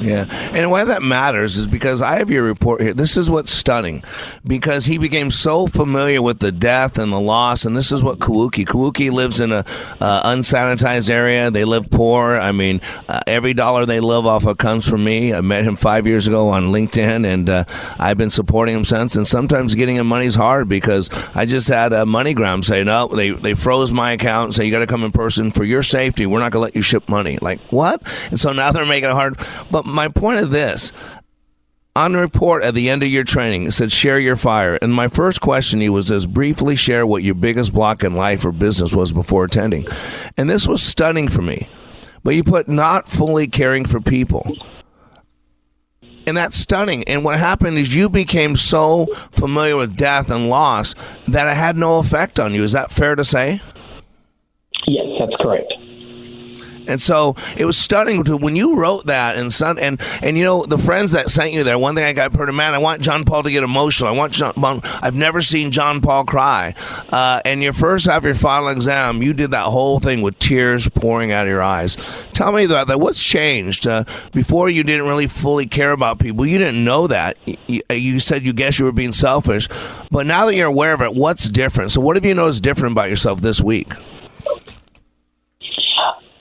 [0.00, 0.26] Yeah.
[0.52, 2.94] And why that matters is because I have your report here.
[2.94, 4.02] This is what's stunning
[4.46, 7.64] because he became so familiar with the death and the loss.
[7.64, 9.64] And this is what Kawuki, Kawuki lives in a
[10.00, 11.50] uh, unsanitized area.
[11.50, 12.38] They live poor.
[12.38, 15.34] I mean, uh, every dollar they live off of comes from me.
[15.34, 17.64] I met him five years ago on LinkedIn and uh,
[17.98, 19.16] I've been supporting him since.
[19.16, 23.08] And sometimes getting him money is hard because I just had a MoneyGram say, no,
[23.08, 25.82] they, they froze my account and say, you got to come in person for your
[25.82, 26.24] safety.
[26.24, 27.38] We're not going to let you ship money.
[27.40, 28.02] Like, what?
[28.30, 29.38] And so now they're making it hard.
[29.70, 30.92] But my point of this
[31.96, 34.78] on the report at the end of your training, it said share your fire.
[34.80, 38.14] And my first question to you was this briefly share what your biggest block in
[38.14, 39.86] life or business was before attending.
[40.36, 41.68] And this was stunning for me.
[42.22, 44.56] But you put not fully caring for people.
[46.26, 47.02] And that's stunning.
[47.04, 50.94] And what happened is you became so familiar with death and loss
[51.28, 52.62] that it had no effect on you.
[52.62, 53.60] Is that fair to say?
[54.86, 55.72] Yes, that's correct.
[56.90, 60.44] And so it was stunning to when you wrote that and son and and you
[60.44, 61.78] know the friends that sent you there.
[61.78, 64.10] One thing I got heard, man, I want John Paul to get emotional.
[64.10, 64.52] I want John.
[65.00, 66.74] I've never seen John Paul cry.
[67.08, 70.88] Uh, and your first after your final exam, you did that whole thing with tears
[70.88, 71.96] pouring out of your eyes.
[72.32, 72.98] Tell me about that.
[73.00, 73.86] What's changed?
[73.86, 76.44] Uh, before you didn't really fully care about people.
[76.44, 77.36] You didn't know that.
[77.68, 79.68] You, you said you guess you were being selfish,
[80.10, 81.92] but now that you're aware of it, what's different?
[81.92, 83.92] So what have you noticed different about yourself this week?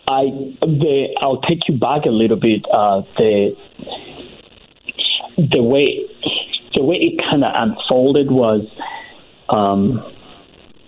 [0.10, 0.24] I
[0.62, 2.66] the I'll take you back a little bit.
[2.74, 3.56] Uh, the
[5.38, 6.00] the way
[6.74, 8.66] the way it kind of unfolded was
[9.50, 10.04] um,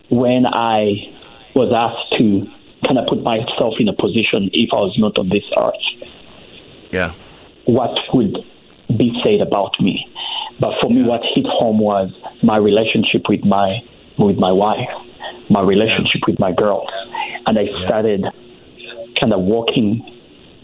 [0.10, 1.14] when I
[1.54, 2.48] was asked to
[2.88, 6.10] kind of put myself in a position if I was not on this earth.
[6.92, 7.14] Yeah.
[7.66, 8.38] What would
[8.98, 10.08] be said about me?
[10.60, 12.10] But for me, what hit home was
[12.42, 13.82] my relationship with my
[14.18, 14.90] with my wife,
[15.52, 16.90] my relationship with my girls,
[17.46, 18.26] and I started
[19.22, 20.04] kind of walking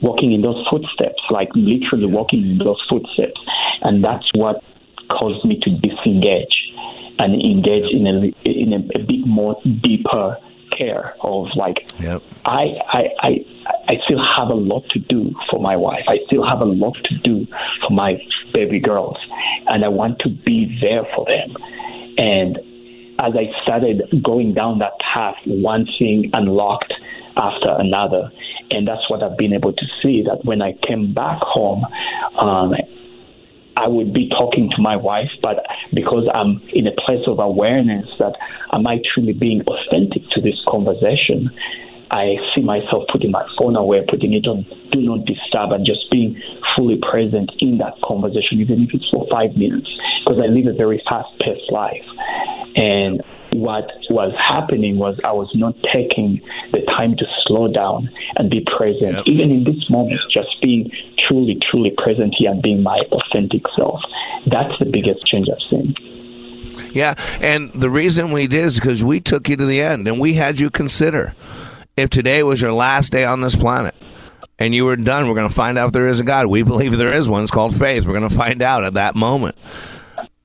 [0.01, 3.39] walking in those footsteps, like literally walking in those footsteps.
[3.81, 4.63] And that's what
[5.09, 6.71] caused me to disengage
[7.19, 10.37] and engage in a, in a, a bit more deeper
[10.77, 12.21] care of like, yep.
[12.45, 13.29] I, I, I,
[13.87, 16.03] I still have a lot to do for my wife.
[16.07, 17.47] I still have a lot to do
[17.81, 18.21] for my
[18.53, 19.17] baby girls.
[19.65, 21.55] And I want to be there for them.
[22.17, 22.57] And
[23.19, 26.93] as I started going down that path, one thing unlocked
[27.37, 28.31] after another.
[28.69, 31.85] And that's what I've been able to see that when I came back home,
[32.37, 32.73] um,
[33.77, 38.07] I would be talking to my wife, but because I'm in a place of awareness
[38.17, 38.33] that
[38.73, 41.51] am I truly being authentic to this conversation,
[42.09, 46.09] I see myself putting my phone away, putting it on do not disturb, and just
[46.09, 46.41] being
[46.75, 49.89] fully present in that conversation, even if it's for five minutes,
[50.23, 52.05] because I live a very fast paced life.
[52.75, 58.49] And what was happening was I was not taking the time to slow down and
[58.49, 59.27] be present, yep.
[59.27, 60.91] even in this moment, just being
[61.27, 64.01] truly, truly present here and being my authentic self.
[64.47, 65.95] That's the biggest change I've seen.
[66.93, 70.19] Yeah, and the reason we did is because we took you to the end and
[70.19, 71.35] we had you consider
[71.95, 73.95] if today was your last day on this planet
[74.59, 76.47] and you were done, we're going to find out if there is a God.
[76.47, 77.43] We believe there is one.
[77.43, 78.05] It's called faith.
[78.05, 79.55] We're going to find out at that moment.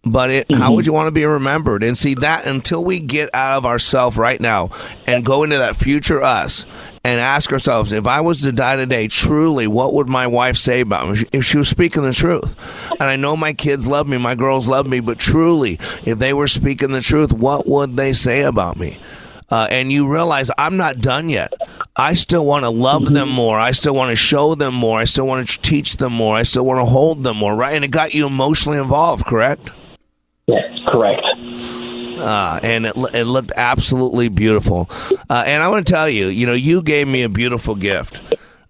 [0.04, 0.60] But it, mm-hmm.
[0.60, 1.84] how would you want to be remembered?
[1.84, 4.70] And see that until we get out of ourself right now
[5.06, 6.66] and go into that future us
[7.04, 10.80] and ask ourselves, if I was to die today, truly, what would my wife say
[10.80, 12.56] about me if she was speaking the truth?
[12.90, 16.32] And I know my kids love me, my girls love me, but truly, if they
[16.32, 19.00] were speaking the truth, what would they say about me?
[19.50, 21.52] Uh, and you realize I'm not done yet.
[21.94, 23.36] I still want to love them mm-hmm.
[23.36, 23.60] more.
[23.60, 24.98] I still want to show them more.
[24.98, 26.36] I still want to teach them more.
[26.36, 27.74] I still want to hold them more, right?
[27.74, 29.70] And it got you emotionally involved, correct?
[30.88, 31.22] Correct.
[32.18, 34.88] Uh, and it, it looked absolutely beautiful.
[35.28, 38.22] Uh, and I want to tell you, you know, you gave me a beautiful gift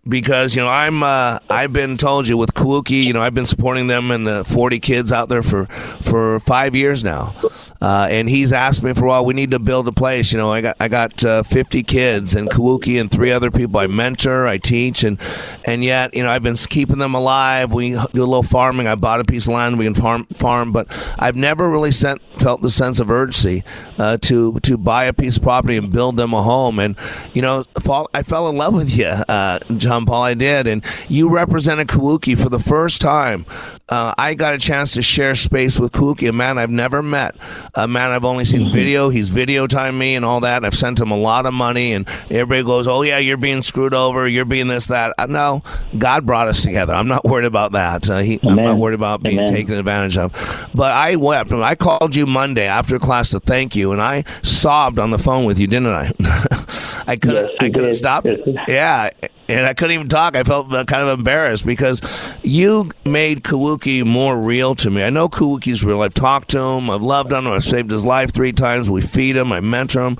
[0.09, 3.47] because you know I'm uh, I've been told you with Kawuki, you know I've been
[3.47, 5.67] supporting them and the 40 kids out there for
[6.03, 7.37] for five years now,
[7.81, 9.25] uh, and he's asked me for a while.
[9.25, 10.33] We need to build a place.
[10.33, 13.79] You know I got I got uh, 50 kids and Kawuki and three other people
[13.79, 15.21] I mentor, I teach, and
[15.65, 17.73] and yet you know I've been keeping them alive.
[17.73, 18.88] We do a little farming.
[18.88, 20.88] I bought a piece of land we can farm farm, but
[21.19, 23.62] I've never really sent, felt the sense of urgency
[23.99, 26.81] uh, to to buy a piece of property and build them a home.
[26.81, 26.97] And
[27.35, 30.67] you know fall, I fell in love with you, uh, John Paul, I did.
[30.67, 33.47] And you represented Kawuki for the first time.
[33.89, 37.37] Uh, I got a chance to share space with Kawuki, a man I've never met,
[37.75, 38.73] a man I've only seen mm-hmm.
[38.73, 39.09] video.
[39.11, 40.65] He's videotime me and all that.
[40.65, 43.93] I've sent him a lot of money, and everybody goes, "Oh yeah, you're being screwed
[43.93, 44.27] over.
[44.27, 45.63] You're being this, that." Uh, no,
[45.99, 46.95] God brought us together.
[46.95, 48.09] I'm not worried about that.
[48.09, 49.53] Uh, he, I'm not worried about being Amen.
[49.53, 50.33] taken advantage of.
[50.75, 51.53] But I wept.
[51.53, 55.45] I called you Monday after class to thank you, and I sobbed on the phone
[55.45, 56.13] with you, didn't I?
[57.07, 57.48] I couldn't.
[57.50, 58.27] Yes, I couldn't stop.
[58.69, 59.11] Yeah,
[59.48, 60.37] and I couldn't even talk.
[60.37, 62.00] I felt kind of embarrassed because
[62.42, 65.03] you made Kawuki more real to me.
[65.03, 66.03] I know Kawuki's real.
[66.03, 66.90] I've talked to him.
[66.90, 67.46] I've loved him.
[67.46, 68.88] I've saved his life three times.
[68.88, 69.53] We feed him.
[69.53, 70.19] I mentor him.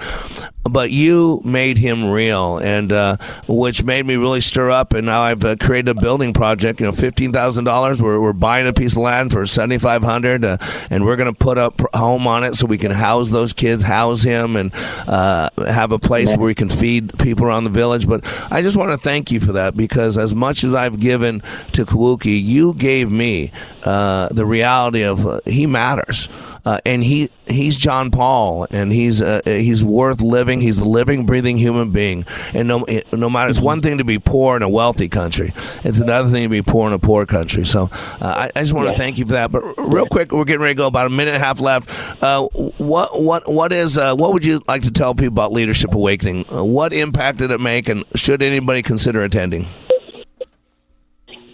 [0.65, 3.17] But you made him real, and uh,
[3.49, 4.93] which made me really stir up.
[4.93, 6.81] And now I've uh, created a building project.
[6.81, 8.01] You know, fifteen thousand dollars.
[8.01, 10.59] We're we're buying a piece of land for seventy five hundred, uh,
[10.91, 13.83] and we're going to put up home on it so we can house those kids,
[13.83, 14.73] house him, and
[15.09, 18.07] uh, have a place where we can feed people around the village.
[18.07, 21.43] But I just want to thank you for that because as much as I've given
[21.73, 23.51] to Kawuki, you gave me
[23.85, 26.29] uh, the reality of uh, he matters
[26.65, 30.61] uh, and he he's John Paul, and he's uh, he's worth living.
[30.61, 32.25] He's a living, breathing human being.
[32.55, 35.53] And no no matter, it's one thing to be poor in a wealthy country.
[35.83, 37.67] It's another thing to be poor in a poor country.
[37.67, 37.91] So
[38.21, 39.51] uh, I, I, just want to thank you for that.
[39.51, 40.87] But real quick, we're getting ready to go.
[40.93, 41.91] About a minute and a half left.
[42.23, 42.45] Uh,
[42.79, 46.45] what what what is uh, what would you like to tell people about Leadership Awakening?
[46.53, 49.67] Uh, what impact did it make, and should anybody consider attending?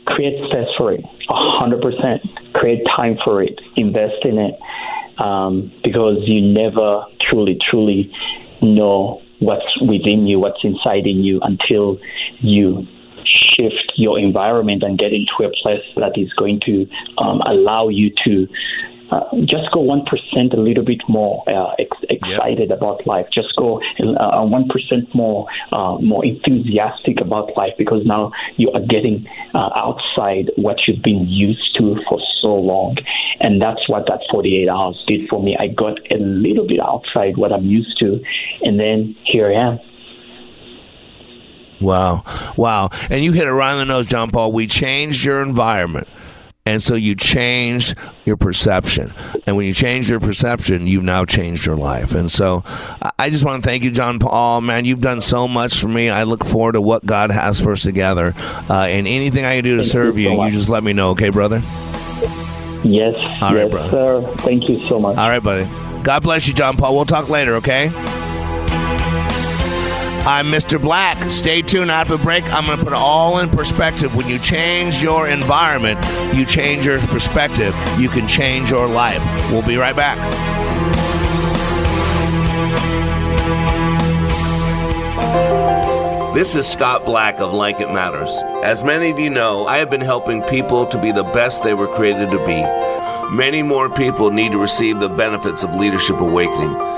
[0.07, 2.21] Create space for it, hundred percent.
[2.55, 3.59] Create time for it.
[3.77, 4.55] Invest in it
[5.19, 8.13] um, because you never truly, truly
[8.63, 11.99] know what's within you, what's inside in you until
[12.41, 12.87] you
[13.25, 16.87] shift your environment and get into a place that is going to
[17.19, 18.47] um, allow you to
[19.11, 22.79] uh, just go 1% a little bit more uh, ex- excited yep.
[22.79, 23.27] about life.
[23.33, 29.27] Just go uh, 1% more uh, more enthusiastic about life because now you are getting
[29.55, 32.97] uh, outside what you've been used to for so long.
[33.41, 35.57] And that's what that 48 hours did for me.
[35.59, 38.21] I got a little bit outside what I'm used to.
[38.63, 39.79] And then here I am.
[41.81, 42.25] Wow.
[42.57, 42.91] Wow.
[43.09, 44.53] And you hit it right on the nose, John Paul.
[44.53, 46.09] We changed your environment.
[46.69, 47.95] And so you change
[48.27, 49.15] your perception.
[49.47, 52.15] And when you change your perception, you've now changed your life.
[52.15, 52.63] And so
[53.19, 54.61] I just want to thank you, John Paul.
[54.61, 56.11] Man, you've done so much for me.
[56.11, 58.35] I look forward to what God has for us together.
[58.69, 60.93] Uh, and anything I can do to thank serve you, you, you just let me
[60.93, 61.63] know, okay, brother?
[62.85, 63.17] Yes.
[63.43, 63.91] All right, yes, brother.
[63.91, 64.37] sir.
[64.37, 65.17] Thank you so much.
[65.17, 65.67] All right, buddy.
[66.03, 66.95] God bless you, John Paul.
[66.95, 67.89] We'll talk later, okay?
[70.27, 70.81] I'm Mr.
[70.81, 71.17] Black.
[71.31, 72.45] Stay tuned after the break.
[72.53, 74.15] I'm going to put it all in perspective.
[74.15, 75.99] When you change your environment,
[76.35, 77.75] you change your perspective.
[77.99, 79.23] You can change your life.
[79.51, 80.19] We'll be right back.
[86.35, 88.31] This is Scott Black of Like It Matters.
[88.63, 91.75] As many of you know, I have been helping people to be the best they
[91.75, 92.63] were created to be.
[93.35, 96.98] Many more people need to receive the benefits of Leadership Awakening.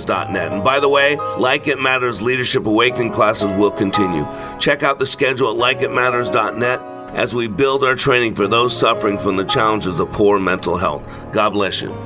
[0.00, 0.52] leaders.net.
[0.52, 4.26] And by the way, Like It Matters Leadership Awakening classes will continue.
[4.58, 6.80] Check out the schedule at likeitmatters.net
[7.14, 11.04] as we build our training for those suffering from the challenges of poor mental health.
[11.32, 11.96] God bless you.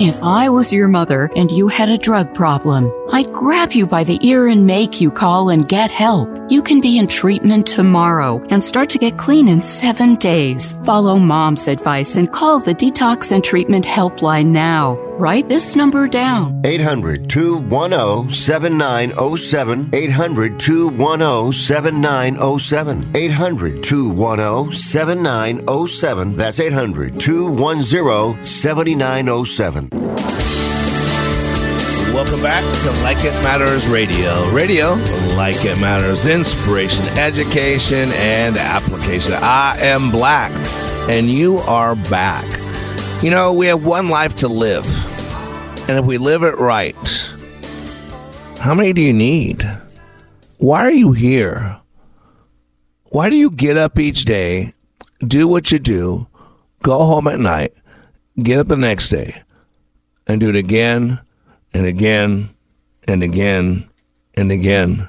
[0.00, 4.04] If I was your mother and you had a drug problem, I'd grab you by
[4.04, 6.38] the ear and make you call and get help.
[6.48, 10.74] You can be in treatment tomorrow and start to get clean in seven days.
[10.84, 15.07] Follow mom's advice and call the Detox and Treatment Helpline now.
[15.18, 19.90] Write this number down 800 210 7907.
[19.92, 23.10] 800 210 7907.
[23.16, 26.36] 800 210 7907.
[26.36, 29.88] That's 800 210 7907.
[32.14, 34.48] Welcome back to Like It Matters Radio.
[34.52, 34.90] Radio,
[35.34, 39.34] like it matters, inspiration, education, and application.
[39.34, 40.52] I am Black,
[41.10, 42.44] and you are back.
[43.20, 44.86] You know, we have one life to live.
[45.88, 46.94] And if we live it right,
[48.60, 49.66] how many do you need?
[50.58, 51.80] Why are you here?
[53.04, 54.74] Why do you get up each day,
[55.26, 56.26] do what you do,
[56.82, 57.72] go home at night,
[58.42, 59.42] get up the next day,
[60.26, 61.20] and do it again
[61.72, 62.50] and again
[63.04, 63.88] and again
[64.34, 65.08] and again?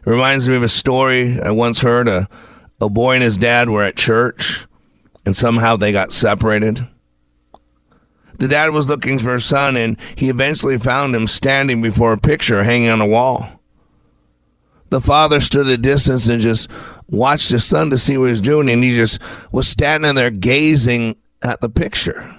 [0.00, 2.08] It reminds me of a story I once heard.
[2.08, 2.28] A,
[2.80, 4.66] a boy and his dad were at church
[5.24, 6.86] and somehow they got separated.
[8.38, 12.18] The dad was looking for his son, and he eventually found him standing before a
[12.18, 13.48] picture hanging on a wall.
[14.90, 16.70] The father stood at a distance and just
[17.08, 19.20] watched his son to see what he was doing, and he just
[19.52, 22.34] was standing there gazing at the picture.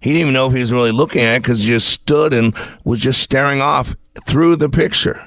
[0.00, 2.32] He didn't even know if he was really looking at it because he just stood
[2.34, 3.94] and was just staring off
[4.26, 5.24] through the picture.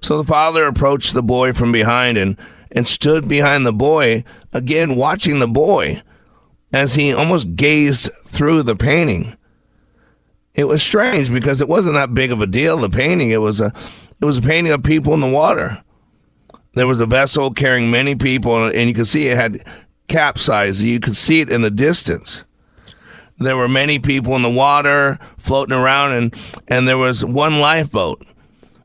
[0.00, 2.36] So the father approached the boy from behind and
[2.72, 6.02] and stood behind the boy, again watching the boy
[6.76, 9.34] as he almost gazed through the painting.
[10.54, 12.76] it was strange because it wasn't that big of a deal.
[12.76, 13.72] The painting it was a
[14.20, 15.82] it was a painting of people in the water.
[16.74, 19.64] There was a vessel carrying many people, and you could see it had
[20.08, 20.82] capsized.
[20.82, 22.44] You could see it in the distance.
[23.38, 26.34] There were many people in the water floating around, and
[26.68, 28.26] and there was one lifeboat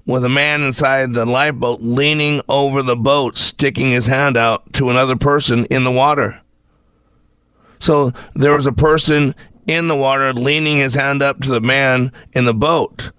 [0.05, 4.89] with a man inside the lifeboat leaning over the boat, sticking his hand out to
[4.89, 6.41] another person in the water.
[7.81, 9.33] So there was a person
[9.65, 13.11] in the water leaning his hand up to the man in the boat,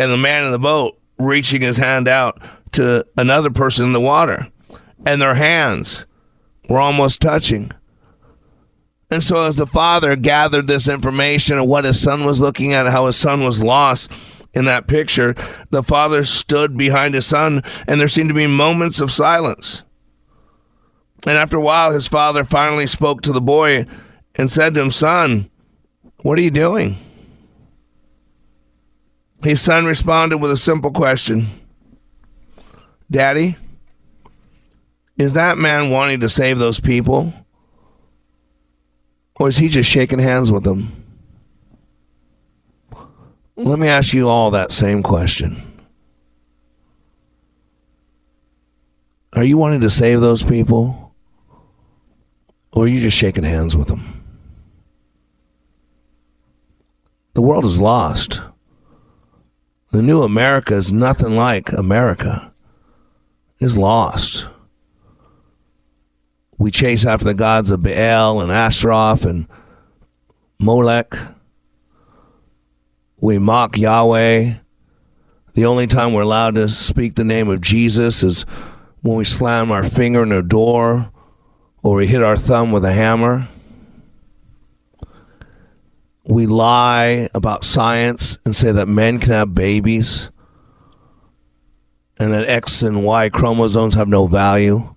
[0.00, 2.40] and the man in the boat reaching his hand out
[2.72, 4.48] to another person in the water,
[5.04, 6.06] and their hands
[6.68, 7.70] were almost touching.
[9.10, 12.86] And so, as the father gathered this information of what his son was looking at,
[12.86, 14.10] how his son was lost
[14.54, 15.34] in that picture,
[15.70, 19.84] the father stood behind his son, and there seemed to be moments of silence.
[21.24, 23.86] And after a while, his father finally spoke to the boy
[24.34, 25.50] and said to him, Son,
[26.18, 26.96] what are you doing?
[29.42, 31.46] His son responded with a simple question
[33.10, 33.56] Daddy,
[35.16, 37.32] is that man wanting to save those people?
[39.38, 41.04] Or is he just shaking hands with them?
[43.56, 45.62] Let me ask you all that same question.
[49.32, 51.05] Are you wanting to save those people?
[52.76, 54.22] Or are you just shaking hands with them?
[57.32, 58.38] The world is lost.
[59.92, 62.52] The new America is nothing like America.
[63.58, 64.44] Is lost.
[66.58, 69.48] We chase after the gods of Baal and Ashtaroth and
[70.58, 71.14] Molech.
[73.16, 74.52] We mock Yahweh.
[75.54, 78.42] The only time we're allowed to speak the name of Jesus is
[79.00, 81.10] when we slam our finger in a door
[81.86, 83.48] or we hit our thumb with a hammer.
[86.24, 90.32] We lie about science and say that men can have babies
[92.18, 94.96] and that X and Y chromosomes have no value.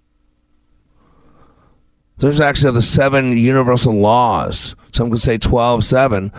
[2.18, 4.76] There's actually the seven universal laws.
[4.92, 6.32] Some could say 12, 7.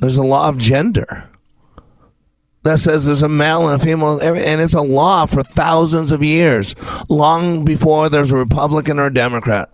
[0.00, 1.30] There's a law of gender
[2.66, 6.22] that says there's a male and a female, and it's a law for thousands of
[6.22, 6.74] years,
[7.08, 9.72] long before there's a Republican or a Democrat,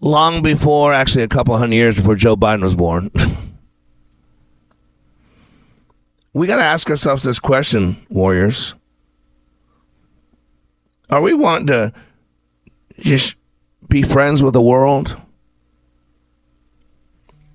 [0.00, 3.10] long before, actually, a couple hundred years before Joe Biden was born.
[6.32, 8.74] we got to ask ourselves this question, warriors.
[11.10, 11.92] Are we wanting to
[13.00, 13.36] just
[13.88, 15.16] be friends with the world?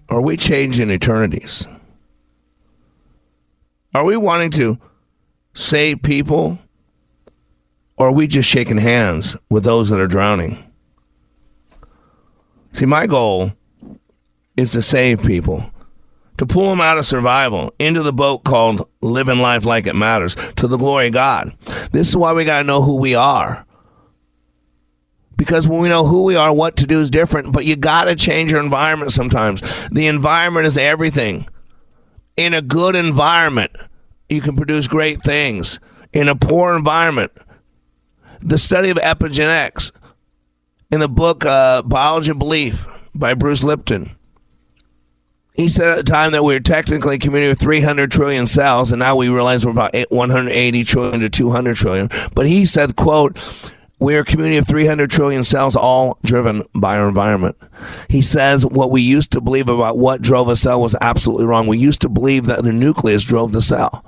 [0.10, 1.68] Are we changing eternities?
[3.98, 4.78] Are we wanting to
[5.56, 6.60] save people?
[7.98, 10.64] Or are we just shaking hands with those that are drowning?
[12.74, 13.54] See, my goal
[14.56, 15.72] is to save people,
[16.38, 20.36] to pull them out of survival into the boat called living life like it matters
[20.58, 21.58] to the glory of God.
[21.92, 23.66] This is why we got to know who we are.
[25.38, 28.04] Because when we know who we are, what to do is different, but you got
[28.04, 29.64] to change your environment sometimes.
[29.90, 31.48] The environment is everything
[32.38, 33.72] in a good environment,
[34.30, 35.80] you can produce great things.
[36.14, 37.32] In a poor environment,
[38.42, 39.92] the study of epigenetics
[40.92, 44.16] in the book uh, Biology of Belief by Bruce Lipton.
[45.54, 48.92] He said at the time that we were technically a community of 300 trillion cells,
[48.92, 52.10] and now we realize we're about 180 trillion to 200 trillion.
[52.36, 53.40] But he said, quote,
[54.00, 57.58] we're a community of 300 trillion cells, all driven by our environment.
[58.08, 61.66] He says what we used to believe about what drove a cell was absolutely wrong.
[61.66, 64.06] We used to believe that the nucleus drove the cell.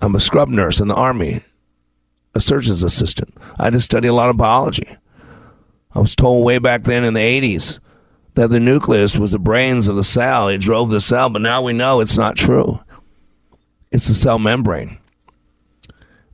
[0.00, 1.40] I'm a scrub nurse in the Army,
[2.34, 3.36] a surgeon's assistant.
[3.58, 4.86] I just study a lot of biology.
[5.94, 7.80] I was told way back then in the 80s
[8.34, 10.48] that the nucleus was the brains of the cell.
[10.48, 12.78] It drove the cell, but now we know it's not true.
[13.90, 14.98] It's the cell membrane.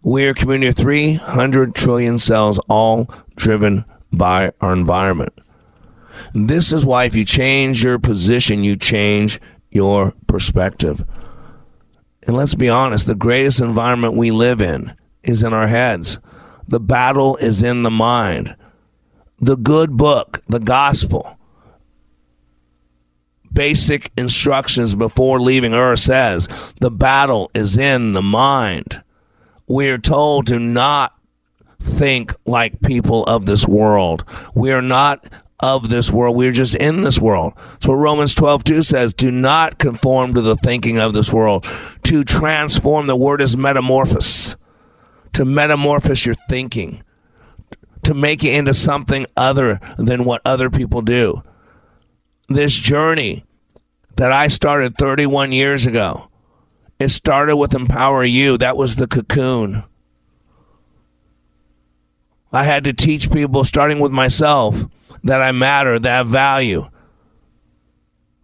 [0.02, 5.32] We're a community of 300 trillion cells, all driven by our environment.
[6.34, 9.40] This is why, if you change your position, you change
[9.70, 11.04] your perspective.
[12.26, 16.18] And let's be honest, the greatest environment we live in is in our heads.
[16.66, 18.56] The battle is in the mind.
[19.40, 21.38] The good book, the gospel,
[23.52, 26.48] basic instructions before leaving Earth says
[26.80, 29.04] the battle is in the mind
[29.66, 31.14] we're told to not
[31.80, 34.24] think like people of this world.
[34.54, 35.28] We are not
[35.60, 36.36] of this world.
[36.36, 37.54] We're just in this world.
[37.72, 39.14] That's what Romans 12, 2 says.
[39.14, 41.66] Do not conform to the thinking of this world.
[42.04, 44.56] To transform, the word is metamorphosis.
[45.34, 47.02] To metamorphose your thinking.
[48.02, 51.42] To make it into something other than what other people do.
[52.48, 53.44] This journey
[54.16, 56.28] that I started 31 years ago.
[57.00, 58.58] It started with Empower You.
[58.58, 59.84] That was the cocoon.
[62.52, 64.84] I had to teach people, starting with myself,
[65.24, 66.88] that I matter, that I value.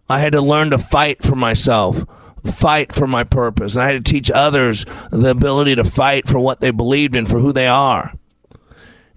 [0.08, 2.04] I had to learn to fight for myself,
[2.44, 3.76] fight for my purpose.
[3.76, 7.26] And I had to teach others the ability to fight for what they believed in,
[7.26, 8.12] for who they are.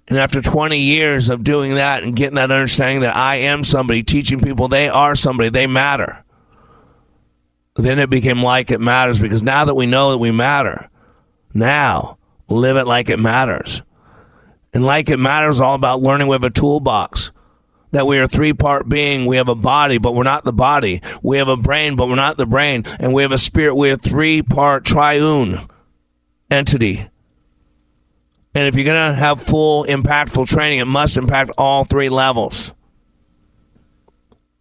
[0.07, 4.03] And after 20 years of doing that and getting that understanding that I am somebody,
[4.03, 6.24] teaching people they are somebody, they matter,
[7.76, 10.89] then it became like it matters because now that we know that we matter,
[11.53, 12.18] now
[12.49, 13.82] live it like it matters.
[14.74, 17.32] And like it matters all about learning we have a toolbox.
[17.94, 19.26] That we are three part being.
[19.26, 21.02] We have a body, but we're not the body.
[21.22, 22.84] We have a brain, but we're not the brain.
[23.00, 23.76] And we have a spirit.
[23.76, 25.68] We have three part triune
[26.50, 27.08] entity.
[28.56, 32.74] And if you're going to have full impactful training, it must impact all three levels.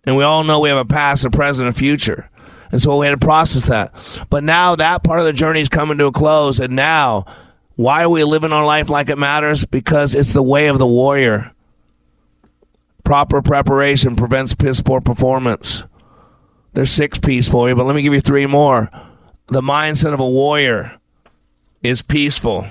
[0.04, 2.30] And we all know we have a past, a present, a future.
[2.70, 3.94] And so we had to process that.
[4.30, 6.58] But now that part of the journey is coming to a close.
[6.58, 7.26] And now,
[7.76, 9.64] why are we living our life like it matters?
[9.66, 11.52] Because it's the way of the warrior.
[13.04, 15.82] Proper preparation prevents piss poor performance.
[16.72, 18.90] There's six P's for you, but let me give you three more.
[19.48, 20.98] The mindset of a warrior
[21.82, 22.66] is peaceful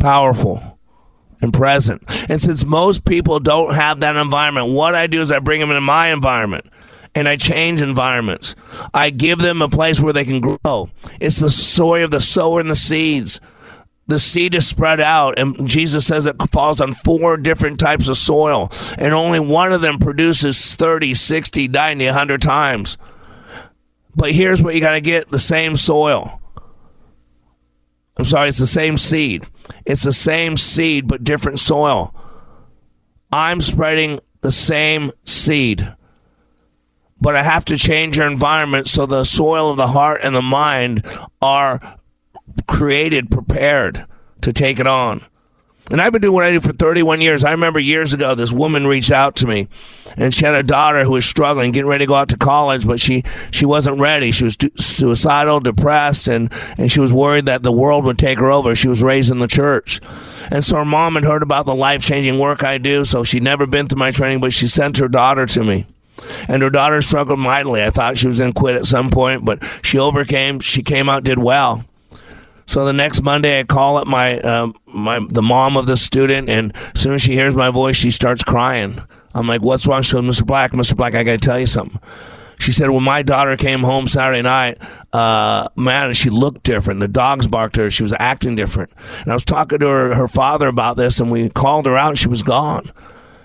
[0.00, 0.78] powerful
[1.40, 2.02] and present.
[2.28, 5.70] And since most people don't have that environment, what I do is I bring them
[5.70, 6.66] into my environment
[7.14, 8.56] and I change environments.
[8.92, 10.90] I give them a place where they can grow.
[11.20, 13.40] It's the story of the sower and the seeds.
[14.10, 18.16] The seed is spread out, and Jesus says it falls on four different types of
[18.16, 22.98] soil, and only one of them produces 30, 60, 90, 100 times.
[24.16, 26.40] But here's what you got to get the same soil.
[28.16, 29.46] I'm sorry, it's the same seed.
[29.86, 32.12] It's the same seed, but different soil.
[33.30, 35.94] I'm spreading the same seed,
[37.20, 40.42] but I have to change your environment so the soil of the heart and the
[40.42, 41.04] mind
[41.40, 41.99] are
[42.66, 44.06] created, prepared
[44.42, 45.24] to take it on.
[45.90, 47.44] And I've been doing what I do for 31 years.
[47.44, 49.66] I remember years ago, this woman reached out to me,
[50.16, 52.86] and she had a daughter who was struggling, getting ready to go out to college,
[52.86, 54.30] but she she wasn't ready.
[54.30, 58.52] She was suicidal, depressed, and and she was worried that the world would take her
[58.52, 58.76] over.
[58.76, 60.00] She was raised in the church.
[60.52, 63.42] And so her mom had heard about the life changing work I do, so she'd
[63.42, 65.86] never been through my training, but she sent her daughter to me.
[66.46, 67.82] And her daughter struggled mightily.
[67.82, 70.60] I thought she was going to quit at some point, but she overcame.
[70.60, 71.84] She came out, did well.
[72.70, 76.48] So the next Monday, I call up my um, my the mom of the student,
[76.48, 79.02] and as soon as she hears my voice, she starts crying.
[79.34, 80.46] I'm like, "What's wrong?" She goes, "Mr.
[80.46, 80.96] Black, Mr.
[80.96, 82.00] Black, I got to tell you something."
[82.60, 84.76] She said, when my daughter came home Saturday night,
[85.14, 87.00] uh, man, she looked different.
[87.00, 87.90] The dogs barked at her.
[87.90, 88.92] She was acting different.
[89.22, 92.10] And I was talking to her, her father about this, and we called her out,
[92.10, 92.92] and she was gone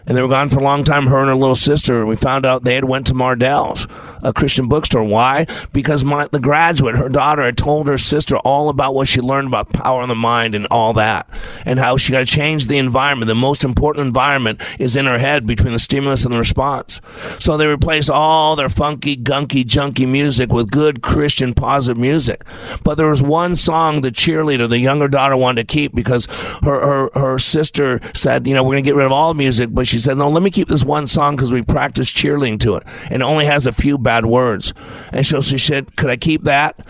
[0.05, 1.07] and they were gone for a long time.
[1.07, 1.99] Her and her little sister.
[1.99, 3.87] And we found out they had went to Mardel's,
[4.23, 5.03] a Christian bookstore.
[5.03, 5.47] Why?
[5.73, 9.47] Because my the graduate, her daughter, had told her sister all about what she learned
[9.47, 11.29] about power of the mind and all that,
[11.65, 13.27] and how she got to change the environment.
[13.27, 17.01] The most important environment is in her head between the stimulus and the response.
[17.39, 22.43] So they replaced all their funky, gunky, junky music with good Christian, positive music.
[22.83, 26.25] But there was one song the cheerleader, the younger daughter, wanted to keep because
[26.63, 29.69] her her, her sister said, you know, we're going to get rid of all music,
[29.71, 32.59] but she she said, No, let me keep this one song because we practiced cheerleading
[32.59, 32.83] to it.
[33.05, 34.73] And it only has a few bad words.
[35.13, 36.85] And so she said, Could I keep that?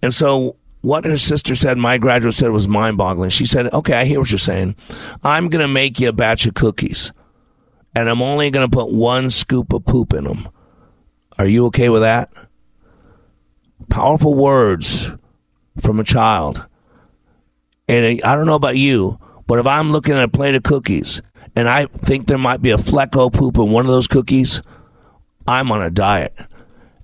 [0.00, 3.30] And so what her sister said, my graduate said, was mind boggling.
[3.30, 4.76] She said, Okay, I hear what you're saying.
[5.24, 7.10] I'm going to make you a batch of cookies,
[7.96, 10.48] and I'm only going to put one scoop of poop in them.
[11.36, 12.30] Are you okay with that?
[13.88, 15.10] Powerful words
[15.80, 16.64] from a child.
[17.88, 19.18] And I don't know about you,
[19.48, 21.22] but if I'm looking at a plate of cookies
[21.56, 24.62] and I think there might be a fleck of poop in one of those cookies,
[25.46, 26.34] I'm on a diet.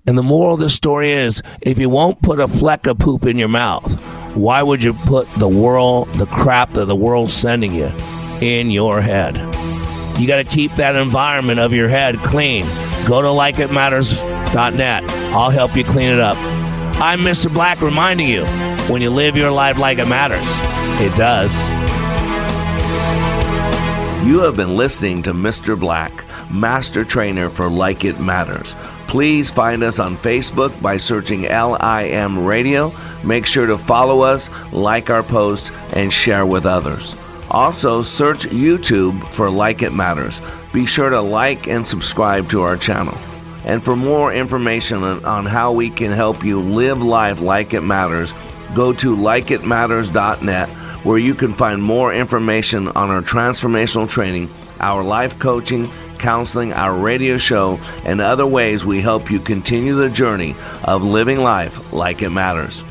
[0.06, 3.24] And the moral of this story is if you won't put a fleck of poop
[3.24, 3.90] in your mouth,
[4.36, 7.90] why would you put the world, the crap that the world's sending you
[8.42, 9.36] in your head?
[10.18, 12.64] You got to keep that environment of your head clean.
[13.06, 15.10] Go to likeitmatters.net.
[15.32, 16.36] I'll help you clean it up.
[17.00, 17.52] I'm Mr.
[17.52, 18.44] Black reminding you
[18.88, 20.46] when you live your life like it matters,
[21.00, 21.93] it does.
[24.24, 25.78] You have been listening to Mr.
[25.78, 28.74] Black, Master Trainer for Like It Matters.
[29.06, 32.90] Please find us on Facebook by searching LIM Radio.
[33.22, 37.14] Make sure to follow us, like our posts, and share with others.
[37.50, 40.40] Also, search YouTube for Like It Matters.
[40.72, 43.18] Be sure to like and subscribe to our channel.
[43.66, 48.32] And for more information on how we can help you live life like it matters,
[48.74, 50.70] go to likeitmatters.net
[51.04, 54.48] where you can find more information on our transformational training,
[54.80, 55.88] our life coaching,
[56.18, 61.40] counseling, our radio show, and other ways we help you continue the journey of living
[61.40, 62.84] life like it matters.